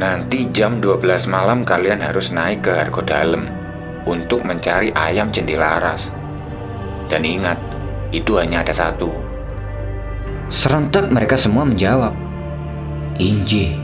[0.00, 3.52] Nanti jam 12 malam kalian harus naik ke Hargo Dalem
[4.08, 6.08] untuk mencari ayam cendelaras.
[7.12, 7.60] Dan ingat,
[8.08, 9.12] itu hanya ada satu.
[10.48, 12.16] Serentak mereka semua menjawab,
[13.20, 13.76] Inji.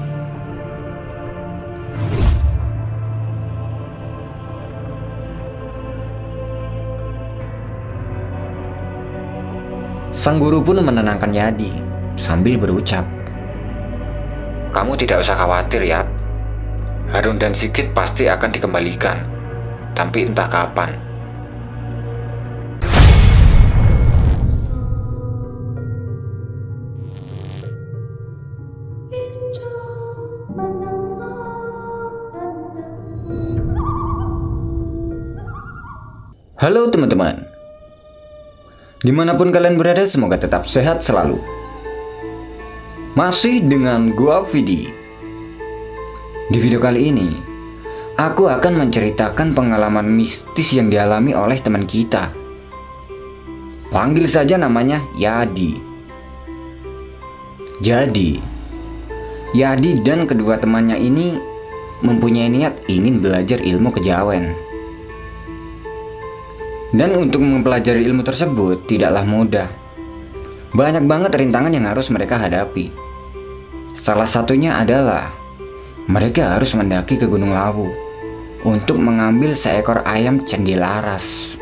[10.17, 11.76] Sang guru pun menenangkan Yadi
[12.17, 13.04] sambil berucap,
[14.73, 16.15] Kamu tidak usah khawatir ya.
[17.07, 19.23] Harun dan Sigit pasti akan dikembalikan.
[19.95, 20.99] Tapi entah kapan.
[36.57, 37.47] Halo teman-teman
[39.05, 41.39] Di mana pun kalian berada semoga tetap sehat selalu
[43.15, 45.06] Masih dengan gua Vidi
[46.47, 47.28] Di video kali ini
[48.14, 52.30] Aku akan menceritakan pengalaman mistis yang dialami oleh teman kita
[53.91, 55.74] Panggil saja namanya Yadi
[57.83, 58.39] Jadi
[59.58, 61.34] Yadi dan kedua temannya ini
[62.06, 64.67] mempunyai niat ingin belajar ilmu kejawen
[66.97, 69.69] dan untuk mempelajari ilmu tersebut tidaklah mudah.
[70.72, 72.89] Banyak banget rintangan yang harus mereka hadapi.
[73.92, 75.36] Salah satunya adalah
[76.07, 77.91] mereka harus mendaki ke Gunung Lawu
[78.62, 81.55] untuk mengambil seekor ayam cendilaras.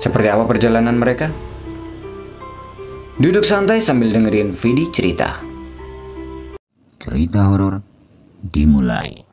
[0.00, 1.28] Seperti apa perjalanan mereka?
[3.20, 5.44] Duduk santai sambil dengerin Vidi cerita.
[6.96, 7.84] Cerita horor
[8.40, 9.28] dimulai.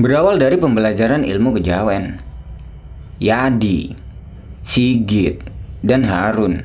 [0.00, 2.18] Berawal dari pembelajaran ilmu kejawen,
[3.22, 3.94] Yadi,
[4.64, 5.49] Sigit,
[5.80, 6.64] dan Harun.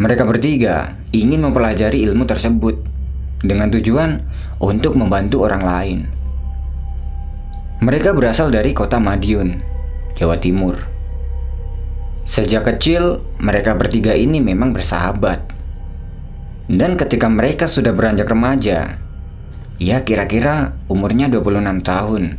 [0.00, 2.82] Mereka bertiga ingin mempelajari ilmu tersebut
[3.44, 4.24] dengan tujuan
[4.58, 5.98] untuk membantu orang lain.
[7.84, 9.60] Mereka berasal dari kota Madiun,
[10.16, 10.80] Jawa Timur.
[12.24, 15.44] Sejak kecil, mereka bertiga ini memang bersahabat.
[16.64, 19.04] Dan ketika mereka sudah beranjak remaja,
[19.82, 22.38] Ya kira-kira umurnya 26 tahun.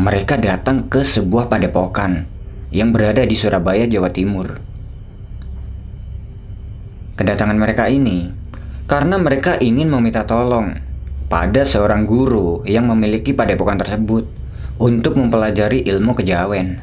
[0.00, 2.24] Mereka datang ke sebuah padepokan
[2.72, 4.69] yang berada di Surabaya, Jawa Timur.
[7.20, 8.32] Kedatangan mereka ini
[8.88, 10.72] karena mereka ingin meminta tolong
[11.28, 14.24] pada seorang guru yang memiliki padepokan tersebut
[14.80, 16.80] untuk mempelajari ilmu kejawen.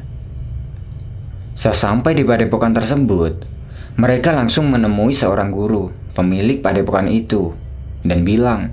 [1.58, 3.50] Sesampai di padepokan tersebut,
[3.98, 7.58] mereka langsung menemui seorang guru pemilik padepokan itu
[8.06, 8.70] dan bilang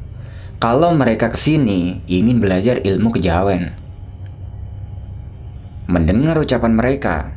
[0.62, 3.74] kalau mereka ke sini ingin belajar ilmu kejawen.
[5.90, 7.34] Mendengar ucapan mereka,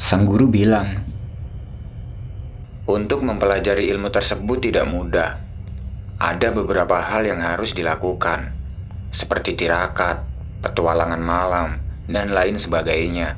[0.00, 1.05] sang guru bilang,
[2.86, 5.42] Untuk mempelajari ilmu tersebut tidak mudah.
[6.22, 8.54] Ada beberapa hal yang harus dilakukan,
[9.10, 10.22] seperti tirakat,
[10.62, 13.34] petualangan malam, dan lain sebagainya.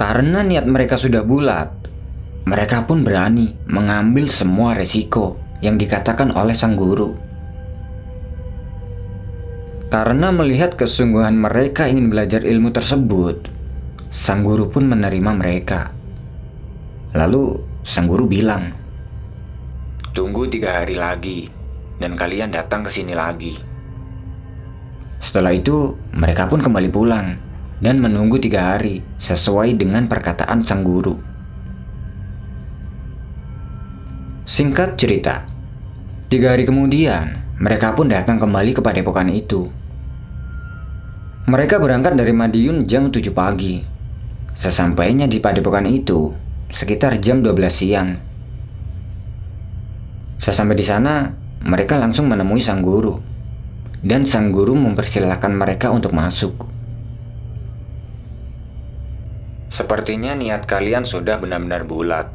[0.00, 1.72] Karena niat mereka sudah bulat,
[2.48, 7.16] mereka pun berani mengambil semua resiko yang dikatakan oleh sang guru.
[9.92, 13.48] Karena melihat kesungguhan mereka ingin belajar ilmu tersebut,
[14.08, 15.95] sang guru pun menerima mereka.
[17.16, 18.76] Lalu sang guru bilang,
[20.12, 21.48] Tunggu tiga hari lagi,
[21.96, 23.56] dan kalian datang ke sini lagi.
[25.24, 27.40] Setelah itu, mereka pun kembali pulang
[27.80, 31.16] dan menunggu tiga hari sesuai dengan perkataan sang guru.
[34.44, 35.48] Singkat cerita,
[36.28, 39.72] tiga hari kemudian mereka pun datang kembali ke padepokan itu.
[41.48, 43.80] Mereka berangkat dari Madiun jam 7 pagi.
[44.52, 48.18] Sesampainya di padepokan itu, sekitar jam 12 siang.
[50.40, 51.34] Sesampai di sana,
[51.66, 53.18] mereka langsung menemui sang guru.
[54.00, 56.68] Dan sang guru mempersilahkan mereka untuk masuk.
[59.72, 62.30] Sepertinya niat kalian sudah benar-benar bulat.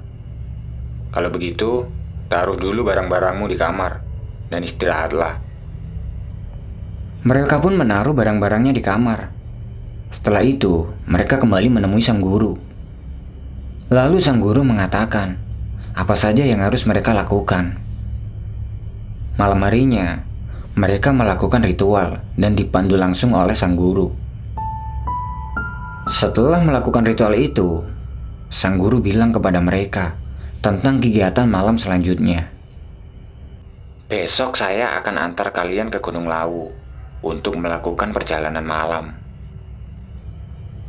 [1.15, 1.87] Kalau begitu,
[2.31, 3.99] Taruh dulu barang-barangmu di kamar
[4.47, 5.35] dan istirahatlah.
[7.27, 9.27] Mereka pun menaruh barang-barangnya di kamar.
[10.15, 12.55] Setelah itu, mereka kembali menemui sang guru.
[13.91, 15.35] Lalu sang guru mengatakan,
[15.91, 17.75] apa saja yang harus mereka lakukan.
[19.35, 20.23] Malam harinya,
[20.79, 24.07] mereka melakukan ritual dan dipandu langsung oleh sang guru.
[26.07, 27.83] Setelah melakukan ritual itu,
[28.47, 30.15] sang guru bilang kepada mereka
[30.63, 32.47] tentang kegiatan malam selanjutnya.
[34.07, 36.71] Besok saya akan antar kalian ke Gunung Lawu
[37.27, 39.11] untuk melakukan perjalanan malam.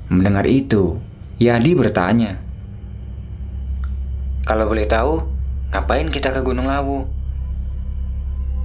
[0.06, 1.02] Mendengar itu,
[1.42, 2.51] Yadi bertanya,
[4.42, 5.22] Kalau boleh tahu,
[5.70, 7.06] ngapain kita ke Gunung Lawu?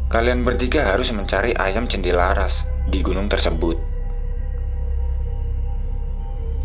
[0.09, 3.77] Kalian bertiga harus mencari ayam cendelaras di gunung tersebut.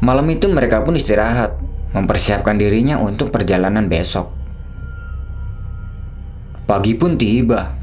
[0.01, 1.61] Malam itu mereka pun istirahat,
[1.93, 4.33] mempersiapkan dirinya untuk perjalanan besok.
[6.65, 7.77] Pagi pun tiba.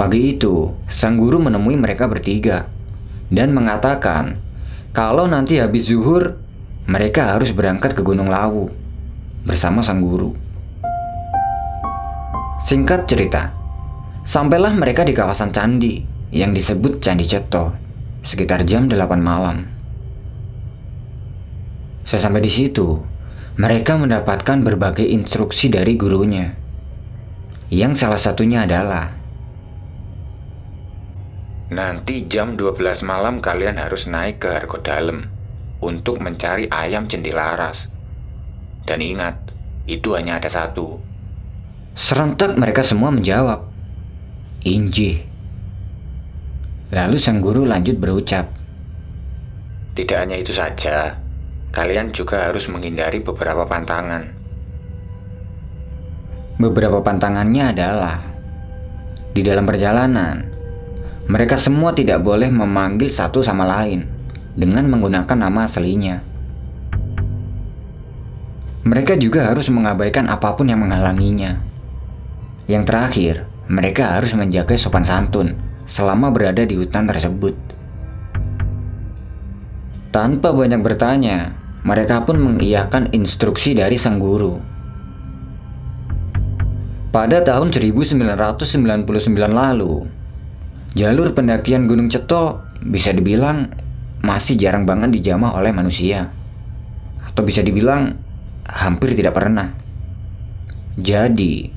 [0.00, 2.72] Pagi itu, sang guru menemui mereka bertiga
[3.28, 4.40] dan mengatakan
[4.96, 6.40] kalau nanti habis zuhur,
[6.88, 8.85] mereka harus berangkat ke Gunung Lawu
[9.46, 10.34] bersama sang guru.
[12.66, 13.54] Singkat cerita,
[14.26, 16.02] sampailah mereka di kawasan candi
[16.34, 17.70] yang disebut Candi Ceto
[18.26, 19.70] sekitar jam 8 malam.
[22.02, 22.98] Sesampai di situ,
[23.54, 26.58] mereka mendapatkan berbagai instruksi dari gurunya.
[27.70, 29.14] Yang salah satunya adalah
[31.66, 35.26] Nanti jam 12 malam kalian harus naik ke Hargo Dalem
[35.82, 37.90] untuk mencari ayam cendelaras.
[38.86, 39.50] Dan ingat,
[39.90, 41.02] itu hanya ada satu.
[41.98, 43.66] Serentak mereka semua menjawab,
[44.62, 45.26] Inji.
[46.94, 48.46] Lalu sang guru lanjut berucap,
[49.96, 51.18] Tidak hanya itu saja,
[51.74, 54.28] kalian juga harus menghindari beberapa pantangan.
[56.62, 58.36] Beberapa pantangannya adalah
[59.36, 60.48] di dalam perjalanan,
[61.28, 64.08] mereka semua tidak boleh memanggil satu sama lain
[64.56, 66.35] dengan menggunakan nama aslinya.
[68.86, 71.58] Mereka juga harus mengabaikan apa pun yang menghalanginya.
[72.70, 73.34] Yang terakhir,
[73.66, 75.58] mereka harus menjaga sopan santun
[75.90, 77.58] selama berada di hutan tersebut.
[80.14, 84.62] Tanpa banyak bertanya, mereka pun mengiyakan instruksi dari sang guru.
[87.10, 88.62] Pada tahun 1999
[89.50, 90.06] lalu,
[90.96, 93.68] Jalur pendakian Gunung Ceto bisa dibilang
[94.22, 96.30] masih jarang banget dijamah oleh manusia.
[97.26, 98.25] Atau bisa dibilang
[98.66, 99.72] hampir tidak pernah.
[100.98, 101.70] Jadi,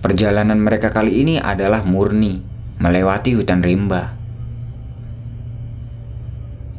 [0.00, 2.40] perjalanan mereka kali ini adalah murni
[2.80, 4.16] melewati hutan rimba.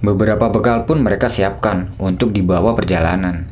[0.05, 3.49] Beberapa bekal pun mereka siapkan untuk dibawa perjalanan.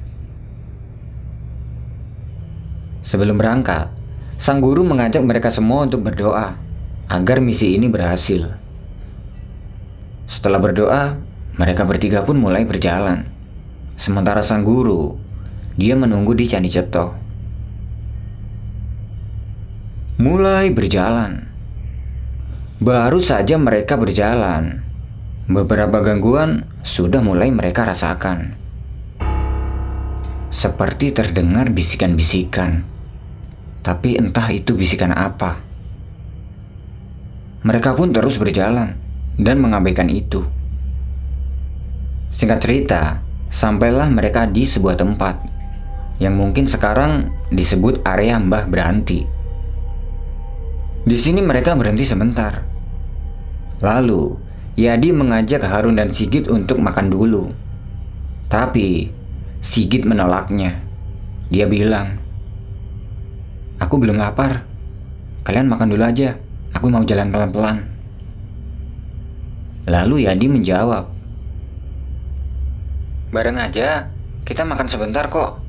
[3.02, 3.90] Sebelum berangkat,
[4.38, 6.56] sang guru mengajak mereka semua untuk berdoa
[7.10, 8.54] agar misi ini berhasil.
[10.30, 11.04] Setelah berdoa,
[11.58, 13.28] mereka bertiga pun mulai berjalan.
[13.98, 15.18] Sementara sang guru,
[15.74, 17.18] dia menunggu di Candi Ceto.
[20.22, 21.50] Mulai berjalan.
[22.78, 24.86] Baru saja mereka berjalan,
[25.50, 28.54] beberapa gangguan sudah mulai mereka rasakan.
[30.54, 32.86] Seperti terdengar bisikan-bisikan,
[33.82, 35.58] tapi entah itu bisikan apa.
[37.66, 38.94] Mereka pun terus berjalan
[39.42, 40.46] dan mengabaikan itu.
[42.30, 43.02] Singkat cerita,
[43.50, 45.53] sampailah mereka di sebuah tempat
[46.22, 49.26] yang mungkin sekarang disebut area Mbah Beranti.
[51.04, 52.64] Di sini mereka berhenti sebentar.
[53.84, 54.40] Lalu,
[54.80, 57.52] Yadi mengajak Harun dan Sigit untuk makan dulu.
[58.48, 59.12] Tapi,
[59.60, 60.80] Sigit menolaknya.
[61.52, 62.18] Dia bilang,
[63.84, 64.64] Aku belum lapar.
[65.44, 66.40] Kalian makan dulu aja.
[66.72, 67.84] Aku mau jalan pelan-pelan.
[69.84, 71.12] Lalu Yadi menjawab,
[73.34, 74.14] Bareng aja,
[74.46, 75.63] kita makan sebentar kok.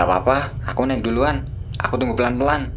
[0.00, 1.44] Gak apa-apa, aku naik duluan.
[1.76, 2.72] Aku tunggu pelan-pelan.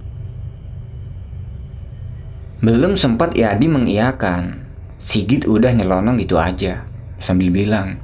[2.60, 4.60] Belum sempat Yadi mengiyakan,
[5.00, 6.84] Sigit udah nyelonong gitu aja,
[7.24, 7.96] sambil bilang,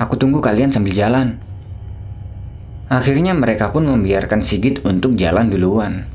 [0.00, 1.36] Aku tunggu kalian sambil jalan.
[2.88, 6.08] Akhirnya mereka pun membiarkan Sigit untuk jalan duluan.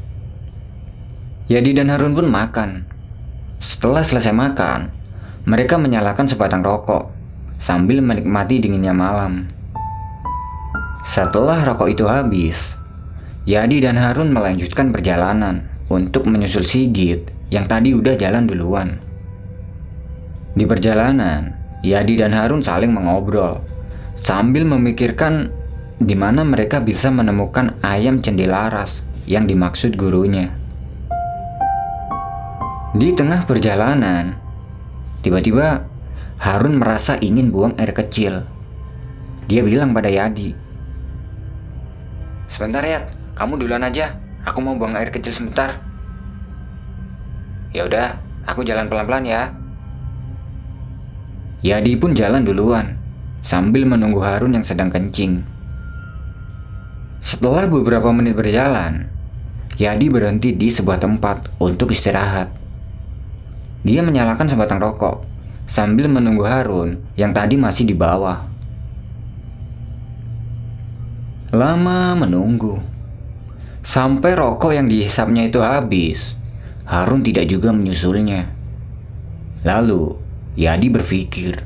[1.45, 2.89] Yadi dan Harun pun makan.
[3.61, 4.89] Setelah selesai makan,
[5.45, 7.13] mereka menyalakan sebatang rokok
[7.61, 9.60] sambil menikmati dinginnya malam.
[11.01, 12.77] Setelah rokok itu habis,
[13.49, 19.01] Yadi dan Harun melanjutkan perjalanan untuk menyusul Sigit yang tadi udah jalan duluan.
[20.53, 23.57] Di perjalanan, Yadi dan Harun saling mengobrol
[24.13, 25.49] sambil memikirkan
[25.97, 30.53] di mana mereka bisa menemukan ayam cendelaras yang dimaksud gurunya.
[32.93, 34.37] Di tengah perjalanan,
[35.25, 35.87] tiba-tiba
[36.37, 38.45] Harun merasa ingin buang air kecil.
[39.49, 40.70] Dia bilang pada Yadi,
[42.51, 43.07] Sebentar ya,
[43.39, 44.19] kamu duluan aja.
[44.43, 45.79] Aku mau buang air kecil sebentar.
[47.71, 49.55] Ya udah, aku jalan pelan-pelan ya.
[51.63, 52.99] Yadi pun jalan duluan,
[53.39, 55.47] sambil menunggu Harun yang sedang kencing.
[57.23, 59.07] Setelah beberapa menit berjalan,
[59.79, 62.51] Yadi berhenti di sebuah tempat untuk istirahat.
[63.87, 65.23] Dia menyalakan sebatang rokok
[65.71, 68.50] sambil menunggu Harun yang tadi masih di bawah.
[71.51, 72.79] Lama menunggu.
[73.83, 76.31] Sampai rokok yang dihisapnya itu habis,
[76.87, 78.47] Harun tidak juga menyusulnya.
[79.67, 80.15] Lalu,
[80.55, 81.59] Yadi berpikir,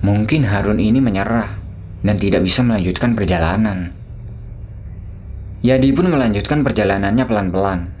[0.00, 1.60] mungkin Harun ini menyerah
[2.00, 3.92] dan tidak bisa melanjutkan perjalanan.
[5.60, 7.92] Yadi pun melanjutkan perjalanannya pelan-pelan.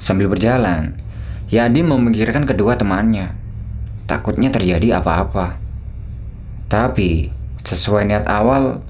[0.00, 0.96] Sambil berjalan,
[1.52, 3.36] Yadi memikirkan kedua temannya.
[4.08, 5.60] Takutnya terjadi apa-apa.
[6.72, 7.28] Tapi,
[7.68, 8.80] sesuai niat awal,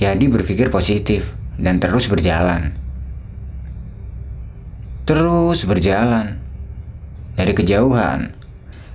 [0.00, 1.28] Yadi berpikir positif
[1.60, 2.72] dan terus berjalan.
[5.04, 6.40] Terus berjalan.
[7.36, 8.32] Dari kejauhan,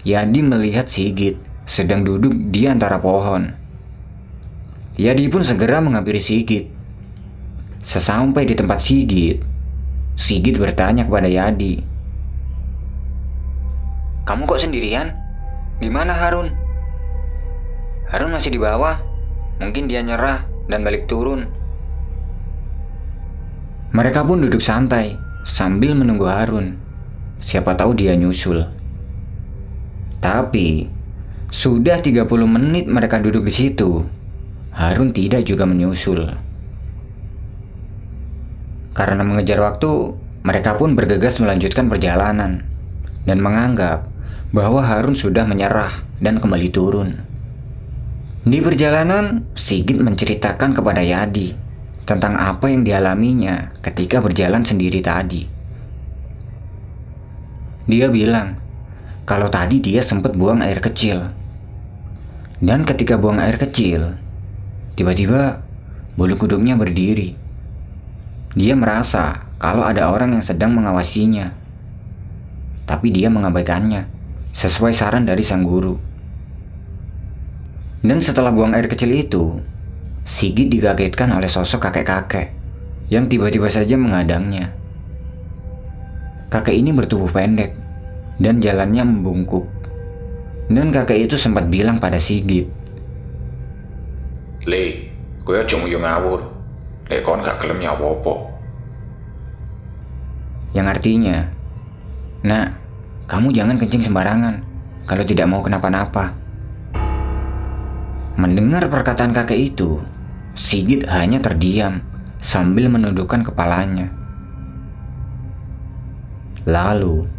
[0.01, 1.37] Yadi melihat Sigit
[1.69, 3.53] sedang duduk di antara pohon.
[4.97, 6.73] Yadi pun segera menghampiri Sigit.
[7.85, 9.45] Sesampai di tempat Sigit,
[10.17, 11.85] Sigit bertanya kepada Yadi.
[14.25, 15.13] Kamu kok sendirian?
[15.77, 16.49] Di mana Harun?
[18.09, 18.97] Harun masih di bawah.
[19.61, 21.49] Mungkin dia nyerah dan balik turun.
[23.95, 25.15] Mereka pun duduk santai
[25.47, 26.75] sambil menunggu Harun.
[27.39, 28.65] Siapa tahu dia nyusul.
[30.19, 30.89] Tapi
[31.53, 34.03] sudah 30 menit mereka duduk di situ.
[34.75, 36.35] Harun tidak juga menyusul.
[38.95, 39.91] Karena mengejar waktu,
[40.45, 42.63] mereka pun bergegas melanjutkan perjalanan
[43.25, 44.07] dan menganggap
[44.53, 47.24] bahwa Harun sudah menyerah dan kembali turun.
[48.45, 51.57] Di perjalanan, Sigit menceritakan kepada Yadi
[52.05, 55.49] tentang apa yang dialaminya ketika berjalan sendiri tadi.
[57.89, 58.61] Dia bilang
[59.25, 61.25] kalau tadi dia sempat buang air kecil.
[62.61, 64.13] Dan ketika buang air kecil,
[64.93, 65.65] tiba-tiba
[66.13, 67.33] bulu kuduknya berdiri.
[68.53, 71.49] Dia merasa kalau ada orang yang sedang mengawasinya.
[72.85, 74.05] Tapi dia mengabaikannya
[74.53, 75.97] sesuai saran dari sang guru.
[78.05, 79.57] Dan setelah buang air kecil itu,
[80.25, 82.53] Sigit dikagetkan oleh sosok kakek-kakek
[83.09, 84.73] yang tiba-tiba saja mengadangnya.
[86.53, 87.73] Kakek ini bertubuh pendek
[88.37, 89.65] dan jalannya membungkuk.
[90.69, 92.69] Dan kakek itu sempat bilang pada Sigit,
[94.65, 94.85] Le,
[95.45, 96.41] gue cuma yang ngawur.
[97.09, 98.33] Le, kon gak kelem apa-apa.
[100.73, 101.37] Yang artinya,
[102.45, 102.67] Nak,
[103.29, 104.61] kamu jangan kencing sembarangan
[105.05, 106.44] kalau tidak mau kenapa-napa.
[108.35, 110.03] Mendengar perkataan kakek itu,
[110.59, 112.03] Sigit hanya terdiam
[112.43, 114.11] sambil menundukkan kepalanya.
[116.67, 117.31] Lalu,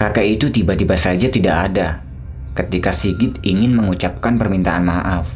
[0.00, 2.00] kakek itu tiba-tiba saja tidak ada
[2.56, 5.28] ketika Sigit ingin mengucapkan permintaan maaf.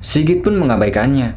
[0.00, 1.36] Sigit pun mengabaikannya.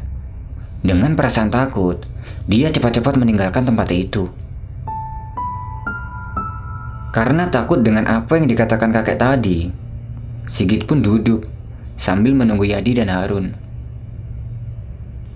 [0.79, 2.07] Dengan perasaan takut,
[2.47, 4.31] dia cepat-cepat meninggalkan tempat itu.
[7.12, 9.82] Karena takut dengan apa yang dikatakan kakek tadi,
[10.47, 11.47] Sigit pun duduk
[11.95, 13.55] sambil menunggu Yadi dan Harun.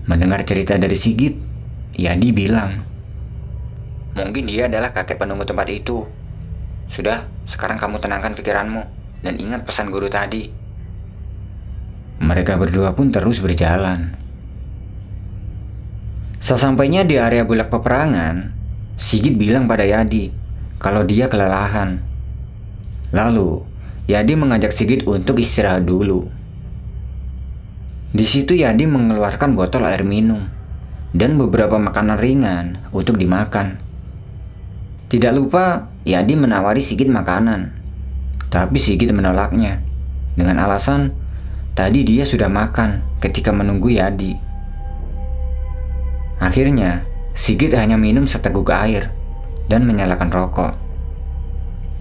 [0.08, 1.36] Mendengar cerita dari Sigit,
[1.96, 2.80] Yadi bilang,
[4.16, 6.02] Mungkin dia adalah kakek penunggu tempat itu.
[6.90, 8.82] Sudah, sekarang kamu tenangkan pikiranmu
[9.22, 10.48] dan ingat pesan guru tadi.
[12.18, 14.16] Mereka berdua pun terus berjalan.
[16.42, 18.50] Sesampainya di area bulak peperangan,
[18.98, 20.32] Sigit bilang pada Yadi
[20.80, 22.00] kalau dia kelelahan.
[23.12, 23.67] Lalu,
[24.08, 26.24] Yadi mengajak Sigit untuk istirahat dulu.
[28.08, 30.48] Di situ Yadi mengeluarkan botol air minum
[31.12, 33.76] dan beberapa makanan ringan untuk dimakan.
[35.12, 37.68] Tidak lupa, Yadi menawari Sigit makanan.
[38.48, 39.84] Tapi Sigit menolaknya
[40.40, 41.12] dengan alasan
[41.76, 44.40] tadi dia sudah makan ketika menunggu Yadi.
[46.40, 47.04] Akhirnya,
[47.36, 49.12] Sigit hanya minum seteguk air
[49.68, 50.72] dan menyalakan rokok.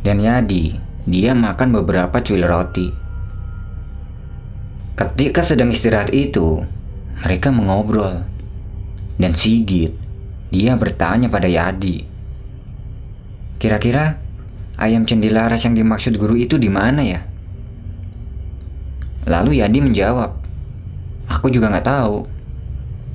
[0.07, 2.91] Dan Yadi, dia makan beberapa cuil roti.
[4.99, 6.67] Ketika sedang istirahat itu,
[7.23, 8.27] mereka mengobrol.
[9.15, 9.95] Dan Sigit,
[10.51, 12.03] dia bertanya pada Yadi.
[13.55, 14.19] Kira-kira
[14.75, 17.23] ayam cendilaras yang dimaksud guru itu di mana ya?
[19.31, 20.31] Lalu Yadi menjawab,
[21.27, 22.27] Aku juga nggak tahu.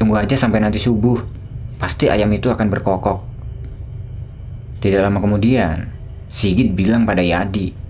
[0.01, 1.21] Tunggu aja sampai nanti subuh.
[1.77, 3.21] Pasti ayam itu akan berkokok.
[4.81, 5.93] Tidak lama kemudian,
[6.33, 7.82] Sigit bilang pada Yadi,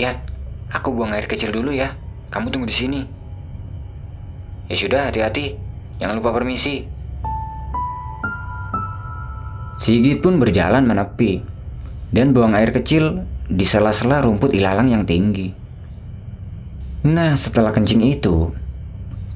[0.00, 0.32] Yad,
[0.72, 1.92] Aku buang air kecil dulu ya.
[2.32, 3.00] Kamu tunggu di sini.
[4.72, 5.60] Ya sudah, hati-hati.
[6.00, 6.88] Jangan lupa permisi.
[9.76, 11.44] Sigit pun berjalan menepi
[12.08, 15.52] dan buang air kecil di sela-sela rumput ilalang yang tinggi.
[17.04, 18.48] Nah, setelah kencing itu,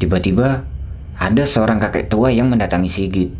[0.00, 0.64] tiba-tiba
[1.18, 3.30] ada seorang kakek tua yang mendatangi Sigit.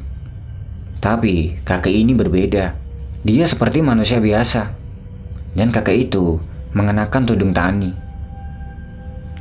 [1.00, 2.76] Tapi kakek ini berbeda.
[3.24, 4.74] Dia seperti manusia biasa.
[5.56, 6.42] Dan kakek itu
[6.72, 7.92] mengenakan tudung tani.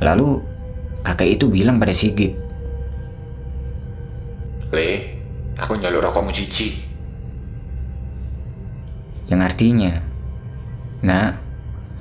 [0.04, 0.38] Lalu,
[1.02, 2.36] kakek itu bilang pada Sigit.
[4.70, 4.90] Le,
[5.56, 6.76] aku nyalur rokokmu cici.
[9.26, 9.92] Yang artinya,
[11.06, 11.38] Nak,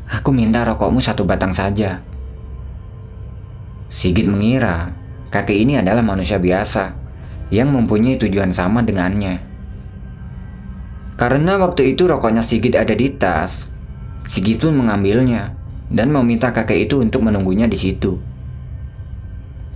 [0.09, 2.01] aku minta rokokmu satu batang saja.
[3.85, 4.91] Sigit mengira
[5.29, 6.95] kakek ini adalah manusia biasa
[7.53, 9.43] yang mempunyai tujuan sama dengannya.
[11.15, 13.67] Karena waktu itu rokoknya Sigit ada di tas,
[14.25, 15.53] Sigit pun mengambilnya
[15.93, 18.17] dan meminta kakek itu untuk menunggunya di situ.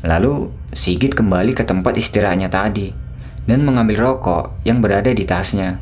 [0.01, 2.94] Lalu Sigit kembali ke tempat istirahatnya tadi
[3.50, 5.82] dan mengambil rokok yang berada di tasnya.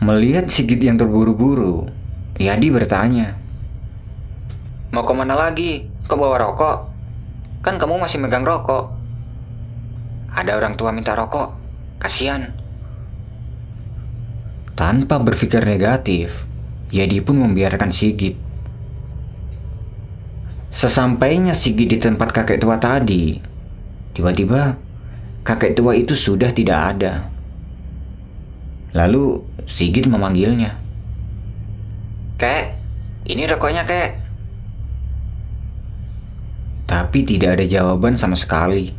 [0.00, 1.88] Melihat Sigit yang terburu-buru,
[2.36, 3.32] Yadi bertanya,
[4.92, 5.88] Mau ke mana lagi?
[6.08, 6.88] Kau bawa rokok?
[7.60, 8.94] Kan kamu masih megang rokok.
[10.32, 11.56] Ada orang tua minta rokok,
[11.96, 12.52] kasihan.
[14.76, 16.44] Tanpa berpikir negatif,
[16.94, 18.38] Yadi pun membiarkan Sigit.
[20.70, 23.40] Sesampainya Sigit di tempat kakek tua tadi,
[24.14, 24.78] tiba-tiba
[25.42, 27.26] kakek tua itu sudah tidak ada.
[28.94, 30.78] Lalu Sigit memanggilnya.
[32.38, 32.76] Kek,
[33.26, 34.10] ini rokoknya kek.
[36.86, 38.94] Tapi tidak ada jawaban sama sekali.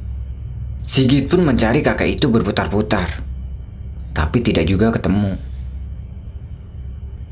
[0.83, 3.23] Sigit pun mencari kakek itu berputar-putar.
[4.11, 5.39] Tapi tidak juga ketemu.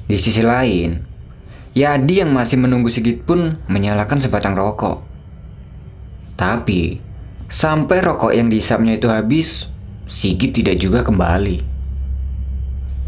[0.06, 1.02] Di sisi lain,
[1.74, 5.02] Yadi yang masih menunggu Sigit pun menyalakan sebatang rokok.
[6.38, 7.02] Tapi,
[7.50, 9.66] sampai rokok yang dihisapnya itu habis,
[10.06, 11.66] Sigit tidak juga kembali.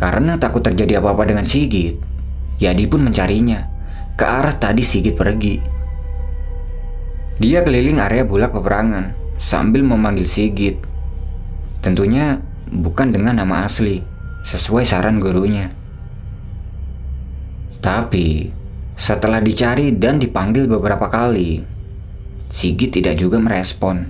[0.01, 2.01] Karena takut terjadi apa-apa dengan Sigit,
[2.57, 3.69] Yadi pun mencarinya
[4.17, 5.61] ke arah tadi Sigit pergi.
[7.37, 10.81] Dia keliling area bulak peperangan sambil memanggil Sigit.
[11.85, 12.41] Tentunya
[12.73, 14.01] bukan dengan nama asli,
[14.49, 15.76] sesuai saran gurunya.
[17.77, 18.49] Tapi,
[18.97, 21.61] setelah dicari dan dipanggil beberapa kali,
[22.47, 24.07] Sigit tidak juga merespon.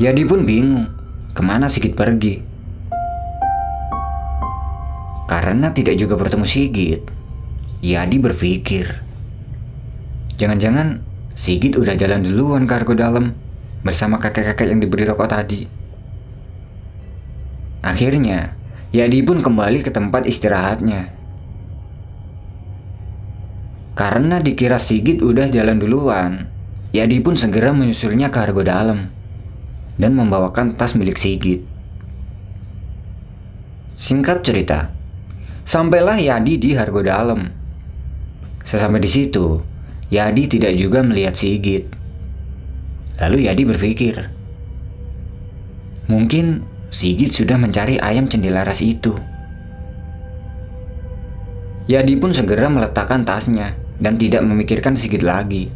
[0.00, 0.88] Yadi pun bingung
[1.36, 2.42] ke mana Sigit pergi.
[5.30, 7.06] Karena tidak juga bertemu Sigit,
[7.80, 8.90] Yadi berpikir,
[10.40, 11.06] jangan-jangan
[11.38, 13.32] Sigit udah jalan duluan ke argo dalam
[13.86, 15.64] bersama kakek-kakek yang diberi rokok tadi.
[17.80, 18.59] Akhirnya,
[18.90, 21.14] Yadi pun kembali ke tempat istirahatnya.
[23.94, 26.50] Karena dikira Sigit udah jalan duluan,
[26.90, 29.14] Yadi pun segera menyusulnya ke argo dalam
[29.94, 31.62] dan membawakan tas milik Sigit.
[34.00, 34.90] Singkat cerita,
[35.62, 37.52] sampailah Yadi di Hargo Dalam.
[38.64, 39.60] Sesampai di situ,
[40.08, 41.84] Yadi tidak juga melihat Sigit.
[43.20, 44.32] Lalu Yadi berpikir,
[46.08, 49.14] mungkin Sigit sudah mencari ayam cendelaras itu.
[51.86, 55.70] Yadi pun segera meletakkan tasnya dan tidak memikirkan Sigit lagi.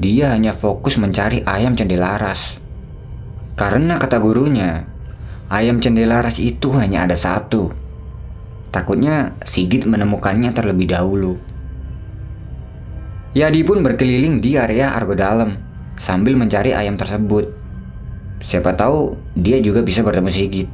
[0.00, 2.56] Dia hanya fokus mencari ayam cendelaras.
[3.60, 4.88] Karena kata gurunya,
[5.52, 7.68] ayam cendelaras itu hanya ada satu.
[8.72, 11.36] Takutnya Sigit menemukannya terlebih dahulu.
[13.36, 15.60] Yadi pun berkeliling di area Argo Dalam
[16.00, 17.61] sambil mencari ayam tersebut.
[18.40, 20.68] Siapa tahu dia juga bisa bertemu Sigit.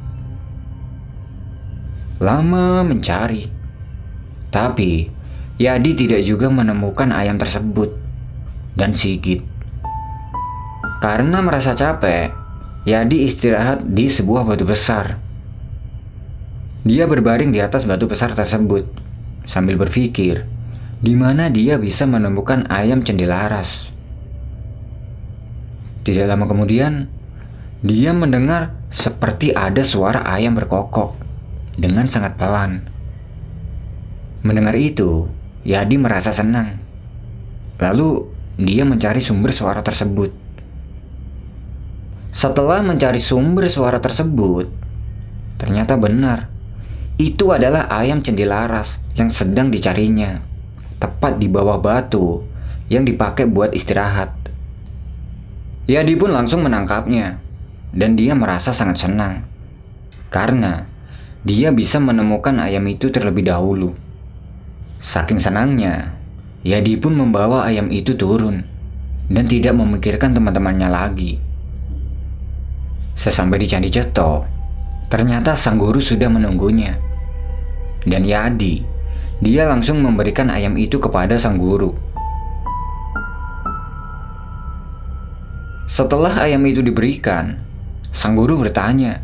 [2.23, 3.51] Lama mencari,
[4.55, 5.11] tapi
[5.59, 7.91] Yadi tidak juga menemukan ayam tersebut
[8.79, 9.43] dan Sigit.
[11.03, 12.31] Karena merasa capek,
[12.87, 15.19] Yadi istirahat di sebuah batu besar.
[16.87, 18.87] Dia berbaring di atas batu besar tersebut
[19.47, 20.47] sambil berpikir
[20.99, 23.91] di mana dia bisa menemukan ayam cendelaras.
[26.03, 27.07] Tidak lama kemudian,
[27.79, 31.15] dia mendengar seperti ada suara ayam berkokok
[31.79, 32.83] dengan sangat pelan.
[34.43, 35.31] Mendengar itu,
[35.63, 36.83] Yadi merasa senang.
[37.79, 38.27] Lalu,
[38.59, 40.35] dia mencari sumber suara tersebut.
[42.35, 44.67] Setelah mencari sumber suara tersebut,
[45.63, 46.51] ternyata benar.
[47.15, 50.43] Itu adalah ayam cendelaras yang sedang dicarinya,
[50.99, 52.43] tepat di bawah batu
[52.91, 54.35] yang dipakai buat istirahat.
[55.87, 57.48] Yadi pun langsung menangkapnya,
[57.93, 59.49] dan dia merasa sangat senang
[60.29, 60.85] karena
[61.45, 63.97] dia bisa menemukan ayam itu terlebih dahulu.
[65.01, 66.13] Saking senangnya,
[66.67, 68.67] Yadi pun membawa ayam itu turun
[69.31, 71.41] dan tidak memikirkan teman-temannya lagi.
[73.17, 74.45] Sesampai di Candi Ceto,
[75.09, 76.99] ternyata sang guru sudah menunggunya.
[78.05, 78.85] Dan Yadi,
[79.41, 81.95] dia langsung memberikan ayam itu kepada sang guru.
[85.89, 87.68] Setelah ayam itu diberikan,
[88.13, 89.21] sang guru bertanya,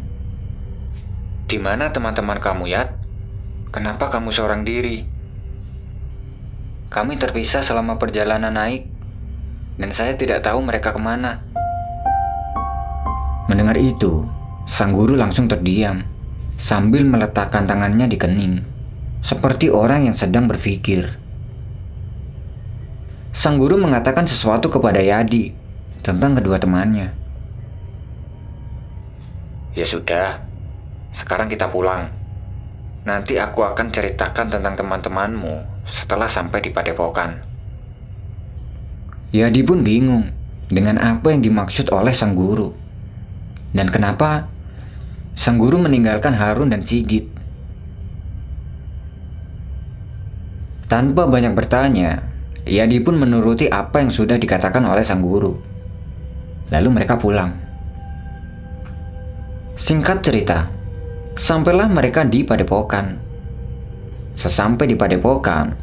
[1.44, 2.96] Di mana teman-teman kamu, Yat?
[3.70, 5.04] Kenapa kamu seorang diri?
[6.88, 8.86] Kami terpisah selama perjalanan naik,
[9.76, 11.42] dan saya tidak tahu mereka ke mana.
[13.50, 14.24] Mendengar itu,
[14.64, 16.06] sang guru langsung terdiam
[16.54, 18.62] sambil meletakkan tangannya di kening,
[19.20, 21.18] seperti orang yang sedang berpikir.
[23.34, 25.50] Sang guru mengatakan sesuatu kepada Yadi
[26.06, 27.23] tentang kedua temannya.
[29.74, 30.38] Ya sudah,
[31.10, 32.06] sekarang kita pulang.
[33.02, 37.42] Nanti aku akan ceritakan tentang teman-temanmu setelah sampai di Padepokan.
[39.34, 40.30] Yadi pun bingung
[40.70, 42.70] dengan apa yang dimaksud oleh sang guru.
[43.74, 44.46] Dan kenapa
[45.34, 47.26] sang guru meninggalkan Harun dan Sigit.
[50.86, 52.22] Tanpa banyak bertanya,
[52.62, 55.58] Yadi pun menuruti apa yang sudah dikatakan oleh sang guru.
[56.70, 57.63] Lalu mereka pulang.
[59.74, 60.70] Singkat cerita,
[61.34, 63.18] sampailah mereka di Padepokan.
[64.38, 65.74] Sesampai di Padepokan,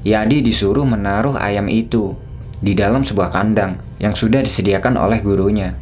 [0.00, 2.16] Yadi disuruh menaruh ayam itu
[2.64, 5.76] di dalam sebuah kandang yang sudah disediakan oleh gurunya.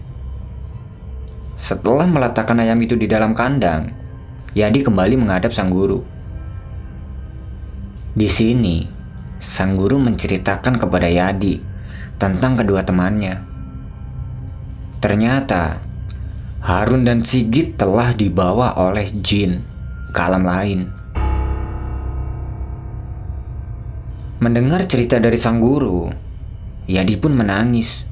[1.54, 3.94] Setelah meletakkan ayam itu di dalam kandang,
[4.58, 6.02] Yadi kembali menghadap sang guru.
[8.18, 8.82] Di sini,
[9.38, 11.62] sang guru menceritakan kepada Yadi
[12.18, 13.38] tentang kedua temannya.
[14.98, 15.91] Ternyata,
[16.62, 19.66] Harun dan Sigit telah dibawa oleh jin
[20.14, 20.86] ke alam lain.
[24.38, 26.06] Mendengar cerita dari sang guru,
[26.86, 28.06] Yadi pun menangis.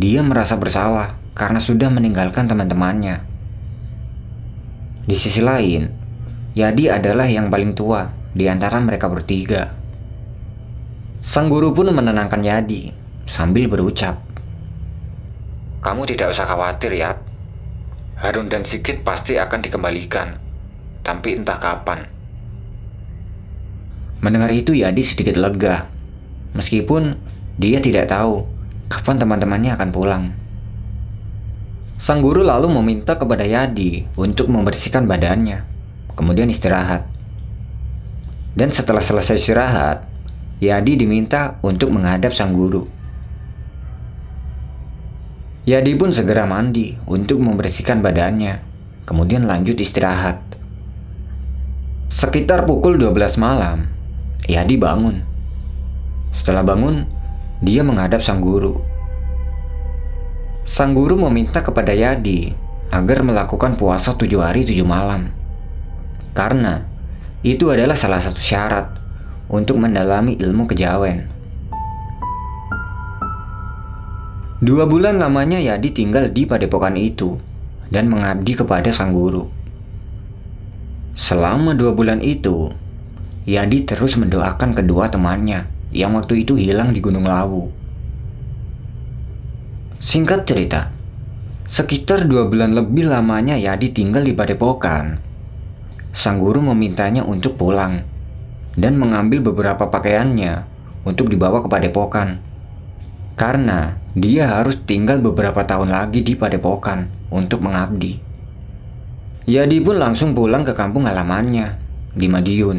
[0.00, 3.20] Dia merasa bersalah karena sudah meninggalkan teman-temannya.
[5.04, 5.92] Di sisi lain,
[6.56, 9.76] Yadi adalah yang paling tua di antara mereka bertiga.
[11.20, 12.96] Sang guru pun menenangkan Yadi
[13.28, 14.16] sambil berucap,
[15.84, 17.27] Kamu tidak usah khawatir ya.
[18.18, 20.34] Harun dan Sigit pasti akan dikembalikan.
[21.06, 22.02] Tapi entah kapan.
[24.18, 25.86] Mendengar itu Yadi sedikit lega,
[26.58, 27.14] meskipun
[27.54, 28.42] dia tidak tahu
[28.90, 30.24] kapan teman-temannya akan pulang.
[31.94, 35.62] Sang guru lalu meminta kepada Yadi untuk membersihkan badannya,
[36.18, 37.06] kemudian istirahat.
[38.58, 40.02] Dan setelah selesai istirahat,
[40.58, 42.97] Yadi diminta untuk menghadap sang guru.
[45.68, 48.64] Yadi pun segera mandi untuk membersihkan badannya,
[49.04, 50.40] kemudian lanjut istirahat.
[52.08, 53.84] Sekitar pukul 12 malam,
[54.48, 55.20] Yadi bangun.
[56.32, 57.04] Setelah bangun,
[57.60, 58.80] dia menghadap sang guru.
[60.64, 62.48] Sang guru meminta kepada Yadi
[62.88, 65.28] agar melakukan puasa tujuh hari tujuh malam.
[66.32, 66.80] Karena
[67.44, 68.88] itu adalah salah satu syarat
[69.52, 71.28] untuk mendalami ilmu kejawen.
[74.58, 77.38] Dua bulan lamanya Yadi tinggal di padepokan itu
[77.94, 79.46] dan mengabdi kepada sang guru.
[81.14, 82.74] Selama dua bulan itu,
[83.46, 87.70] Yadi terus mendoakan kedua temannya yang waktu itu hilang di Gunung Lawu.
[90.02, 90.90] Singkat cerita,
[91.70, 95.22] sekitar dua bulan lebih lamanya Yadi tinggal di padepokan.
[96.10, 98.02] Sang guru memintanya untuk pulang
[98.74, 100.66] dan mengambil beberapa pakaiannya
[101.06, 102.47] untuk dibawa ke padepokan.
[103.38, 108.18] Karena dia harus tinggal beberapa tahun lagi di padepokan untuk mengabdi.
[109.46, 111.78] Yadi pun langsung pulang ke kampung halamannya
[112.18, 112.78] di Madiun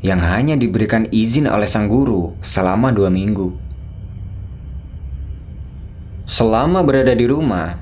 [0.00, 3.52] yang hanya diberikan izin oleh sang guru selama dua minggu.
[6.24, 7.76] Selama berada di rumah,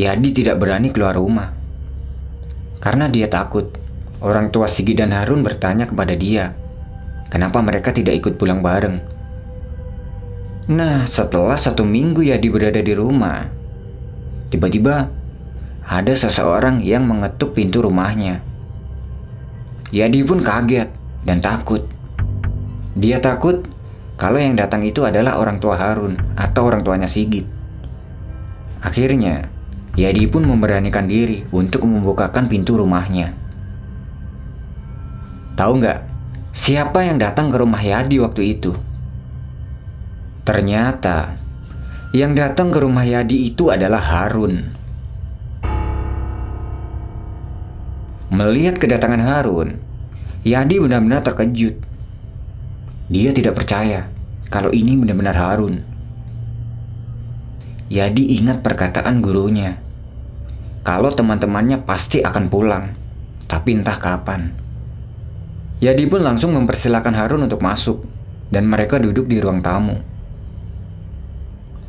[0.00, 1.52] Yadi tidak berani keluar rumah.
[2.80, 3.76] Karena dia takut
[4.24, 6.56] orang tua Sigi dan Harun bertanya kepada dia,
[7.28, 9.19] kenapa mereka tidak ikut pulang bareng.
[10.70, 13.42] Nah, setelah satu minggu Yadi berada di rumah,
[14.54, 15.10] tiba-tiba
[15.82, 18.38] ada seseorang yang mengetuk pintu rumahnya.
[19.90, 20.86] Yadi pun kaget
[21.26, 21.90] dan takut.
[22.94, 23.66] Dia takut
[24.14, 27.50] kalau yang datang itu adalah orang tua Harun atau orang tuanya Sigit.
[28.78, 29.50] Akhirnya,
[29.98, 33.34] Yadi pun memberanikan diri untuk membukakan pintu rumahnya.
[35.58, 35.98] Tahu nggak,
[36.54, 38.89] siapa yang datang ke rumah Yadi waktu itu?
[40.50, 41.38] Ternyata,
[42.10, 44.74] yang datang ke rumah Yadi itu adalah Harun.
[48.34, 49.78] Melihat kedatangan Harun,
[50.42, 51.78] Yadi benar-benar terkejut.
[53.06, 54.10] Dia tidak percaya
[54.50, 55.86] kalau ini benar-benar Harun.
[57.86, 59.78] Yadi ingat perkataan gurunya.
[60.82, 62.98] Kalau teman-temannya pasti akan pulang,
[63.46, 64.50] tapi entah kapan.
[65.78, 68.02] Yadi pun langsung mempersilahkan Harun untuk masuk,
[68.50, 70.10] dan mereka duduk di ruang tamu.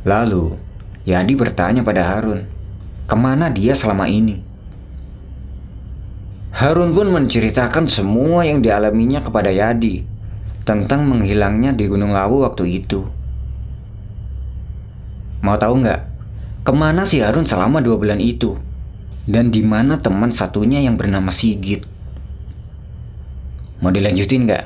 [0.01, 0.57] Lalu,
[1.05, 2.49] Yadi bertanya pada Harun,
[3.05, 4.41] ke mana dia selama ini?
[6.51, 10.05] Harun pun menceritakan semua yang dialaminya kepada Yadi
[10.65, 13.05] tentang menghilangnya di Gunung Lawu waktu itu.
[15.41, 16.01] Mau tahu nggak?
[16.61, 18.57] Ke mana si Harun selama dua bulan itu?
[19.25, 21.85] Dan di mana teman satunya yang bernama Sigit?
[23.81, 24.65] Mau dilanjutin nggak?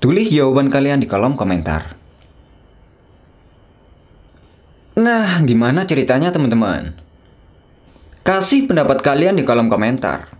[0.00, 2.03] Tulis jawaban kalian di kolom komentar.
[4.94, 6.94] Nah, gimana ceritanya teman-teman?
[8.22, 10.30] Kasih pendapat kalian di kolom komentar.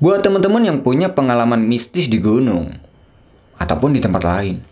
[0.00, 2.72] Buat teman-teman yang punya pengalaman mistis di gunung
[3.60, 4.64] ataupun di tempat lain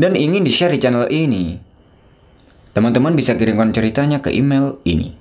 [0.00, 1.60] dan ingin di-share di channel ini,
[2.72, 5.12] teman-teman bisa kirimkan ceritanya ke email ini.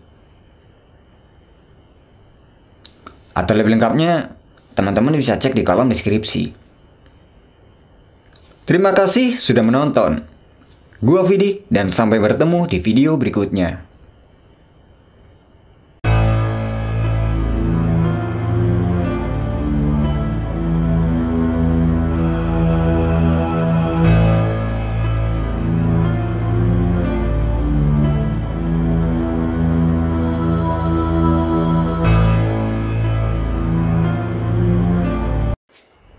[3.35, 4.31] Atau lebih lengkapnya,
[4.71, 6.55] teman-teman bisa cek di kolom deskripsi.
[8.63, 10.32] Terima kasih sudah menonton.
[11.03, 13.83] Gua Vidi dan sampai bertemu di video berikutnya.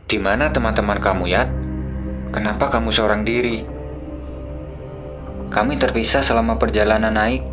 [0.05, 1.49] Di mana teman-teman kamu, Yat?
[2.37, 3.84] Kenapa kamu seorang diri?
[5.55, 7.47] Kami terpisah selama perjalanan naik,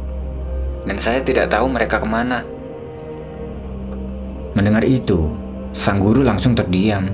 [0.90, 2.42] dan saya tidak tahu mereka ke mana.
[4.58, 5.30] Mendengar itu,
[5.70, 7.06] sang guru langsung terdiam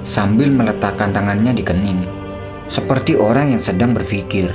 [0.00, 2.08] sambil meletakkan tangannya di kening,
[2.72, 4.48] seperti orang yang sedang berpikir.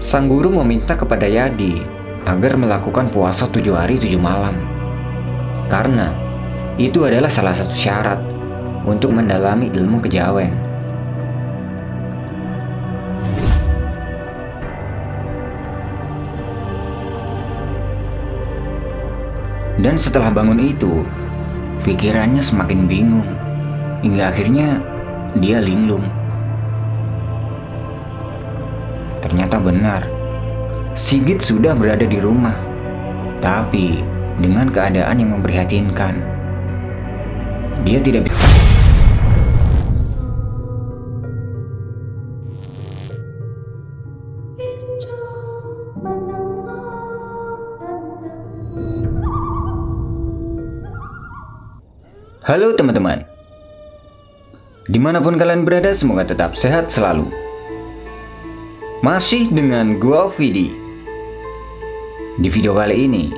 [0.00, 1.84] Sang guru meminta kepada Yadi
[2.24, 4.56] agar melakukan puasa tujuh hari tujuh malam,
[5.68, 6.08] karena
[6.80, 8.18] itu adalah salah satu syarat
[8.88, 10.65] untuk mendalami ilmu kejawen.
[19.76, 21.04] Dan setelah bangun itu,
[21.76, 23.28] pikirannya semakin bingung,
[24.00, 24.80] hingga akhirnya
[25.40, 26.04] dia linglung.
[29.20, 30.02] Ternyata benar,
[30.96, 32.56] Sigit sudah berada di rumah,
[33.44, 34.00] tapi
[34.40, 36.16] dengan keadaan yang memprihatinkan.
[37.84, 38.35] Dia tidak bisa.
[52.46, 53.26] Halo teman-teman.
[54.86, 57.26] Di mana pun kalian berada semoga tetap sehat selalu.
[59.02, 60.70] Masih dengan gua Vidi.
[62.38, 63.34] Di video kali ini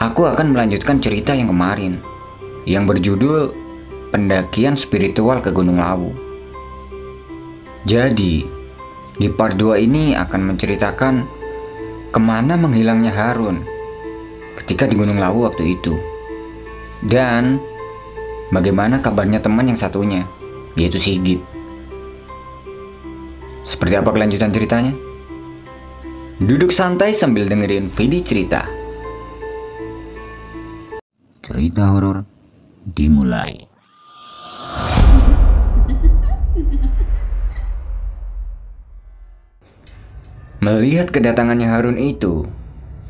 [0.00, 2.00] Aku akan melanjutkan cerita yang kemarin
[2.64, 3.40] Yang berjudul
[4.16, 6.16] Pendakian Spiritual ke Gunung Lawu.
[7.84, 8.40] Jadi
[9.20, 11.14] Di part 2 ini akan menceritakan
[12.08, 13.60] Ke mana menghilangnya Harun
[14.56, 15.92] Ketika di Gunung Lawu waktu itu.
[17.04, 17.75] Dan
[18.46, 20.22] Bagaimana kabarnya teman yang satunya,
[20.78, 21.42] yaitu Sigit?
[23.66, 24.94] Seperti apa kelanjutan ceritanya?
[26.38, 28.70] Duduk santai sambil dengerin Vidi cerita.
[31.42, 32.22] Cerita horor
[32.86, 33.66] dimulai.
[40.62, 42.46] Melihat kedatangannya Harun itu,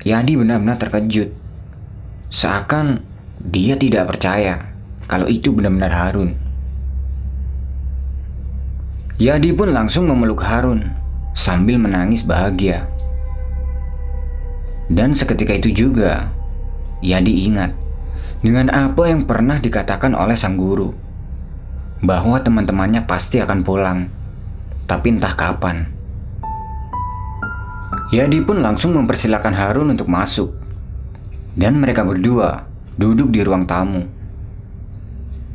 [0.01, 1.29] Yadi benar-benar terkejut.
[2.33, 3.05] Seakan
[3.37, 4.76] dia tidak percaya
[5.07, 6.35] kalau itu benar-benar Harun.
[9.17, 10.93] Yadi pun langsung memeluk Harun
[11.33, 12.85] sambil menangis bahagia.
[14.93, 16.31] Dan seketika itu juga,
[17.01, 17.75] Yadi ingat
[18.45, 20.95] dengan apa yang pernah dikatakan oleh sang guru
[22.05, 24.07] bahwa teman-temannya pasti akan pulang,
[24.85, 25.89] tapi entah kapan.
[28.13, 30.55] Yadi pun langsung mempersilahkan Harun untuk masuk,
[31.59, 34.16] dan mereka berdua duduk di ruang tamu.